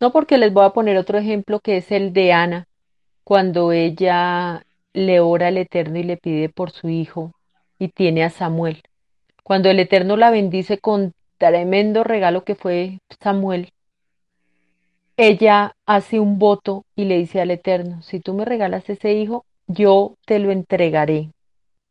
no 0.01 0.13
porque 0.13 0.39
les 0.39 0.53
voy 0.53 0.65
a 0.67 0.71
poner 0.71 0.97
otro 0.99 1.19
ejemplo 1.19 1.61
que 1.61 1.79
es 1.79 1.91
el 1.93 2.13
de 2.13 2.33
Ana 2.33 2.67
cuando 3.25 3.73
ella 3.73 4.63
le 4.93 5.21
ora 5.21 5.49
al 5.49 5.59
Eterno 5.59 5.99
y 5.99 6.03
le 6.05 6.17
pide 6.17 6.49
por 6.49 6.71
su 6.71 6.89
hijo 6.89 7.33
y 7.79 7.89
tiene 7.89 8.25
a 8.25 8.31
Samuel. 8.31 8.83
Cuando 9.45 9.71
el 9.71 9.81
Eterno 9.81 10.17
la 10.17 10.31
bendice 10.31 10.79
con 10.79 11.13
tremendo 11.39 12.05
regalo 12.05 12.45
que 12.45 12.55
fue 12.55 13.01
Samuel, 13.21 13.71
ella 15.19 15.75
hace 15.85 16.21
un 16.21 16.39
voto 16.39 16.85
y 16.95 17.05
le 17.05 17.19
dice 17.19 17.41
al 17.41 17.51
Eterno, 17.51 18.01
si 18.03 18.21
tú 18.21 18.35
me 18.35 18.45
regalas 18.45 18.89
ese 18.89 19.15
hijo, 19.15 19.45
yo 19.67 20.15
te 20.25 20.39
lo 20.39 20.53
entregaré 20.53 21.33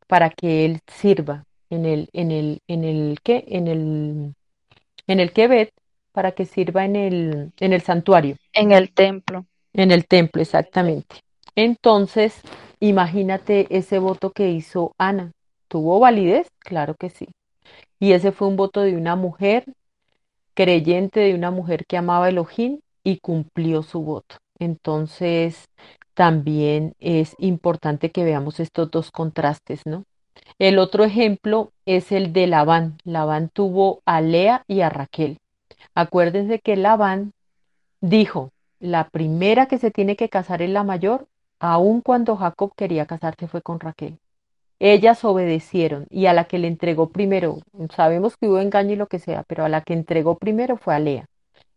para 0.08 0.30
que 0.30 0.64
él 0.64 0.80
sirva 0.88 1.44
en 1.70 1.86
el, 1.86 2.10
en 2.14 2.32
el, 2.32 2.62
en 2.68 2.86
el 2.86 3.20
qué, 3.22 3.44
en 3.50 3.68
el, 3.68 4.34
en 5.08 5.20
el 5.20 5.34
Quebet, 5.34 5.74
para 6.14 6.32
que 6.32 6.46
sirva 6.46 6.86
en 6.86 6.96
el, 6.96 7.52
en 7.60 7.74
el 7.74 7.82
santuario. 7.82 8.38
En 8.54 8.72
el 8.72 8.94
templo. 8.94 9.46
En 9.74 9.92
el 9.92 10.08
templo, 10.08 10.42
exactamente. 10.42 11.18
Entonces, 11.54 12.42
imagínate 12.80 13.68
ese 13.70 14.00
voto 14.00 14.32
que 14.32 14.52
hizo 14.52 14.96
Ana. 14.98 15.34
¿Tuvo 15.68 16.00
validez? 16.00 16.48
Claro 16.60 16.96
que 16.96 17.10
sí. 17.10 17.28
Y 18.00 18.14
ese 18.14 18.32
fue 18.32 18.48
un 18.48 18.56
voto 18.56 18.82
de 18.82 18.96
una 18.96 19.18
mujer 19.18 19.66
creyente, 20.54 21.20
de 21.20 21.36
una 21.36 21.52
mujer 21.52 21.86
que 21.86 21.98
amaba 21.98 22.28
a 22.28 22.30
Elohim 22.30 22.80
y 23.08 23.20
cumplió 23.20 23.84
su 23.84 24.02
voto. 24.02 24.36
Entonces, 24.60 25.70
también 26.14 26.94
es 27.00 27.36
importante 27.38 28.12
que 28.12 28.26
veamos 28.26 28.60
estos 28.60 28.92
dos 28.92 29.12
contrastes, 29.12 29.86
¿no? 29.86 30.04
El 30.60 30.78
otro 30.78 31.06
ejemplo 31.06 31.72
es 31.86 32.12
el 32.12 32.34
de 32.34 32.48
Labán. 32.48 32.98
Labán 33.06 33.48
tuvo 33.48 34.02
a 34.06 34.20
Lea 34.20 34.66
y 34.68 34.82
a 34.82 34.90
Raquel. 34.90 35.38
Acuérdense 35.96 36.60
que 36.60 36.76
Labán 36.76 37.32
dijo, 38.02 38.52
la 38.82 39.08
primera 39.08 39.68
que 39.68 39.78
se 39.78 39.90
tiene 39.90 40.18
que 40.18 40.28
casar 40.28 40.62
es 40.62 40.70
la 40.70 40.84
mayor 40.84 41.28
Aun 41.60 42.02
cuando 42.02 42.36
Jacob 42.36 42.74
quería 42.76 43.06
casarse 43.06 43.48
fue 43.48 43.62
con 43.62 43.80
Raquel. 43.80 44.18
Ellas 44.80 45.24
obedecieron 45.24 46.08
y 46.10 46.26
a 46.26 46.34
la 46.34 46.44
que 46.44 46.60
le 46.60 46.68
entregó 46.68 47.10
primero, 47.10 47.60
sabemos 47.96 48.36
que 48.36 48.50
hubo 48.50 48.60
engaño 48.60 48.92
y 48.92 48.98
lo 48.98 49.08
que 49.08 49.20
sea, 49.20 49.44
pero 49.48 49.64
a 49.64 49.70
la 49.70 49.80
que 49.80 49.94
entregó 49.94 50.38
primero 50.38 50.76
fue 50.76 50.94
a 50.94 51.00
Lea 51.00 51.26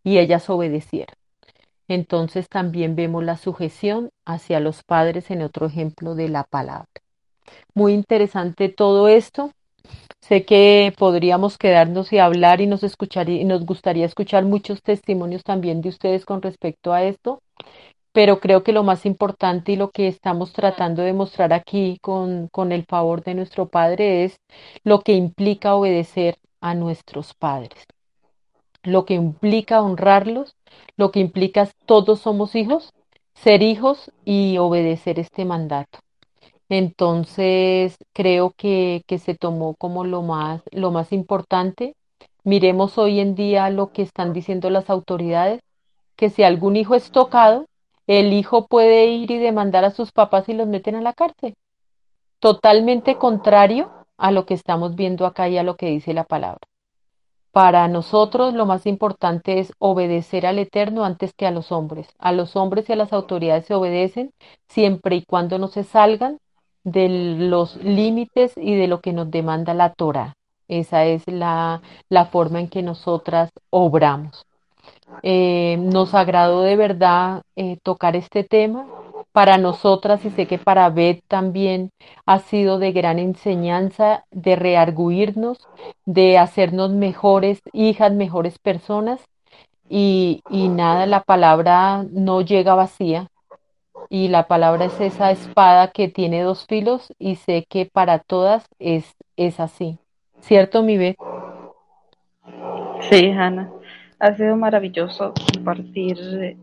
y 0.03 0.19
ellas 0.19 0.51
obedecieron. 0.51 1.20
Entonces 1.91 2.49
también 2.49 2.95
vemos 2.95 3.25
la 3.25 3.37
sujeción 3.37 4.11
hacia 4.25 4.61
los 4.61 4.85
padres 4.85 5.29
en 5.33 5.43
otro 5.43 5.67
ejemplo 5.67 6.15
de 6.15 6.29
la 6.29 6.45
palabra. 6.45 6.87
Muy 7.75 7.95
interesante 7.95 8.69
todo 8.69 9.09
esto. 9.09 9.51
Sé 10.21 10.45
que 10.45 10.95
podríamos 10.97 11.59
quedarnos 11.59 12.13
y 12.13 12.19
hablar 12.19 12.61
y 12.61 12.69
nos 12.69 12.83
gustaría 13.67 14.07
escuchar 14.07 14.45
muchos 14.45 14.85
testimonios 14.85 15.43
también 15.43 15.81
de 15.81 15.89
ustedes 15.89 16.25
con 16.25 16.43
respecto 16.43 16.93
a 16.93 17.03
esto, 17.03 17.43
pero 18.13 18.39
creo 18.39 18.63
que 18.63 18.71
lo 18.71 18.85
más 18.85 19.05
importante 19.05 19.73
y 19.73 19.77
lo 19.77 19.91
que 19.91 20.07
estamos 20.07 20.53
tratando 20.53 21.03
de 21.03 21.13
mostrar 21.13 21.53
aquí 21.53 21.99
con, 22.01 22.47
con 22.53 22.71
el 22.71 22.85
favor 22.85 23.25
de 23.25 23.35
nuestro 23.35 23.69
Padre 23.69 24.23
es 24.23 24.37
lo 24.85 25.01
que 25.01 25.15
implica 25.15 25.75
obedecer 25.75 26.37
a 26.61 26.77
nuestros 26.77 27.35
padres, 27.35 27.85
lo 28.83 29.05
que 29.05 29.15
implica 29.15 29.83
honrarlos, 29.83 30.57
lo 30.97 31.11
que 31.11 31.21
implica 31.21 31.69
todos 31.87 32.21
somos 32.21 32.55
hijos, 32.55 32.93
ser 33.35 33.63
hijos 33.63 34.11
y 34.25 34.59
obedecer 34.59 35.19
este 35.19 35.45
mandato. 35.45 35.99
Entonces, 36.69 37.97
creo 38.13 38.53
que, 38.57 39.03
que 39.07 39.19
se 39.19 39.35
tomó 39.35 39.75
como 39.75 40.05
lo 40.05 40.23
más, 40.23 40.63
lo 40.71 40.93
más 40.93 41.13
importante. 41.13 41.95
Miremos 42.45 42.97
hoy 42.97 43.21
en 43.21 43.35
día 43.35 43.71
lo 43.71 43.93
que 43.93 44.03
están 44.03 44.33
diciendo 44.33 44.71
las 44.71 44.89
autoridades, 44.89 45.61
que 46.17 46.31
si 46.31 46.43
algún 46.43 46.77
hijo 46.77 46.95
es 46.95 47.11
tocado, 47.11 47.67
el 48.07 48.33
hijo 48.33 48.67
puede 48.67 49.07
ir 49.07 49.31
y 49.31 49.39
demandar 49.39 49.85
a 49.85 49.91
sus 49.91 50.13
papás 50.13 50.49
y 50.49 50.55
los 50.55 50.69
meten 50.69 50.95
a 50.97 51.01
la 51.01 51.13
cárcel. 51.13 51.55
Totalmente 52.39 53.17
contrario 53.17 53.91
a 54.17 54.31
lo 54.31 54.47
que 54.47 54.55
estamos 54.55 54.95
viendo 54.95 55.27
acá 55.27 55.49
y 55.49 55.59
a 55.59 55.63
lo 55.63 55.77
que 55.77 55.87
dice 55.87 56.15
la 56.15 56.25
palabra. 56.25 56.70
Para 57.53 57.89
nosotros 57.89 58.55
lo 58.55 58.65
más 58.65 58.87
importante 58.87 59.59
es 59.59 59.73
obedecer 59.79 60.47
al 60.47 60.59
Eterno 60.59 61.05
antes 61.05 61.35
que 61.35 61.47
a 61.47 61.51
los 61.51 61.73
hombres. 61.73 62.09
A 62.19 62.33
los 62.33 62.55
hombres 62.55 62.89
y 62.89 62.93
a 62.93 62.97
las 62.97 63.13
autoridades 63.13 63.67
se 63.67 63.75
obedecen 63.75 64.33
siempre 64.69 65.17
y 65.17 65.25
cuando 65.25 65.59
no 65.59 65.67
se 65.69 65.83
salgan 65.83 66.39
de 66.85 67.09
los 67.09 67.77
límites 67.77 68.53
y 68.57 68.77
de 68.77 68.87
lo 68.87 69.01
que 69.01 69.13
nos 69.13 69.31
demanda 69.31 69.75
la 69.75 69.93
Torah. 69.93 70.35
Esa 70.69 71.05
es 71.05 71.27
la, 71.27 71.83
la 72.09 72.27
forma 72.27 72.61
en 72.61 72.69
que 72.69 72.83
nosotras 72.83 73.51
obramos. 73.71 74.47
Eh, 75.23 75.77
nos 75.81 76.15
agradó 76.15 76.63
de 76.63 76.77
verdad 76.77 77.43
eh, 77.57 77.79
tocar 77.83 78.15
este 78.17 78.45
tema. 78.45 78.87
Para 79.33 79.59
nosotras 79.59 80.25
y 80.25 80.31
sé 80.31 80.47
que 80.47 80.59
para 80.59 80.91
Beth 80.91 81.23
también 81.29 81.91
ha 82.27 82.41
sido 82.41 82.79
de 82.79 82.93
gran 82.93 83.19
enseñanza, 83.19 84.25
de 84.31 84.57
rearguirnos, 84.57 85.69
de 86.05 86.39
hacernos 86.39 86.91
mejores 86.91 87.61
hijas, 87.73 88.13
mejores 88.13 88.59
personas. 88.59 89.21
Y, 89.89 90.43
nada, 90.51 91.07
la 91.07 91.23
palabra 91.23 92.05
no 92.11 92.43
llega 92.43 92.75
vacía. 92.75 93.29
Y 94.09 94.29
la 94.29 94.49
palabra 94.49 94.87
es 94.87 95.01
esa 95.01 95.31
espada 95.31 95.93
que 95.93 96.09
tiene 96.09 96.43
dos 96.43 96.67
filos 96.67 97.13
y 97.19 97.37
sé 97.37 97.67
que 97.69 97.87
para 97.87 98.19
todas 98.19 98.67
es, 98.79 99.15
es 99.37 99.61
así. 99.61 99.99
¿Cierto, 100.41 100.83
mi 100.83 100.97
Beth? 100.97 101.17
Sí, 103.09 103.31
Ana 103.31 103.71
ha 104.21 104.35
sido 104.35 104.55
maravilloso 104.57 105.33
compartir 105.55 106.57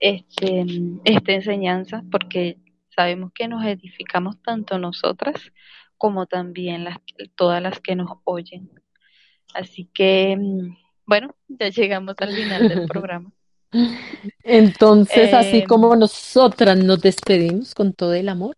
este, 0.00 0.66
esta 1.04 1.32
enseñanza 1.32 2.04
porque 2.10 2.58
sabemos 2.94 3.32
que 3.34 3.48
nos 3.48 3.64
edificamos 3.64 4.40
tanto 4.42 4.78
nosotras 4.78 5.52
como 5.96 6.26
también 6.26 6.84
las, 6.84 6.98
todas 7.34 7.62
las 7.62 7.80
que 7.80 7.96
nos 7.96 8.10
oyen. 8.24 8.70
Así 9.54 9.88
que, 9.94 10.36
bueno, 11.06 11.34
ya 11.48 11.68
llegamos 11.68 12.14
al 12.18 12.34
final 12.34 12.68
del 12.68 12.86
programa. 12.88 13.32
Entonces, 14.42 15.32
así 15.32 15.58
em, 15.58 15.66
como 15.66 15.94
nosotras 15.96 16.76
nos 16.78 17.00
despedimos 17.00 17.74
con 17.74 17.92
todo 17.92 18.14
el 18.14 18.28
amor. 18.28 18.56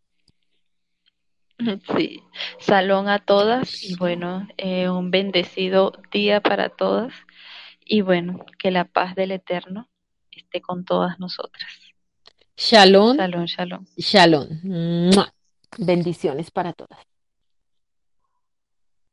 Sí, 1.96 2.20
salón 2.58 3.08
a 3.08 3.18
todas 3.18 3.82
y 3.82 3.96
bueno, 3.96 4.46
eh, 4.58 4.90
un 4.90 5.10
bendecido 5.10 5.92
día 6.12 6.42
para 6.42 6.68
todas 6.68 7.14
y 7.82 8.02
bueno, 8.02 8.44
que 8.58 8.70
la 8.70 8.84
paz 8.84 9.14
del 9.14 9.30
Eterno 9.30 9.88
esté 10.36 10.60
con 10.60 10.84
todas 10.84 11.18
nosotras. 11.18 11.70
Shalom. 12.56 13.16
Shalom, 13.16 13.46
shalom. 13.46 13.84
Shalom. 13.96 14.48
Bendiciones 15.78 16.50
para 16.50 16.72
todas. 16.72 16.98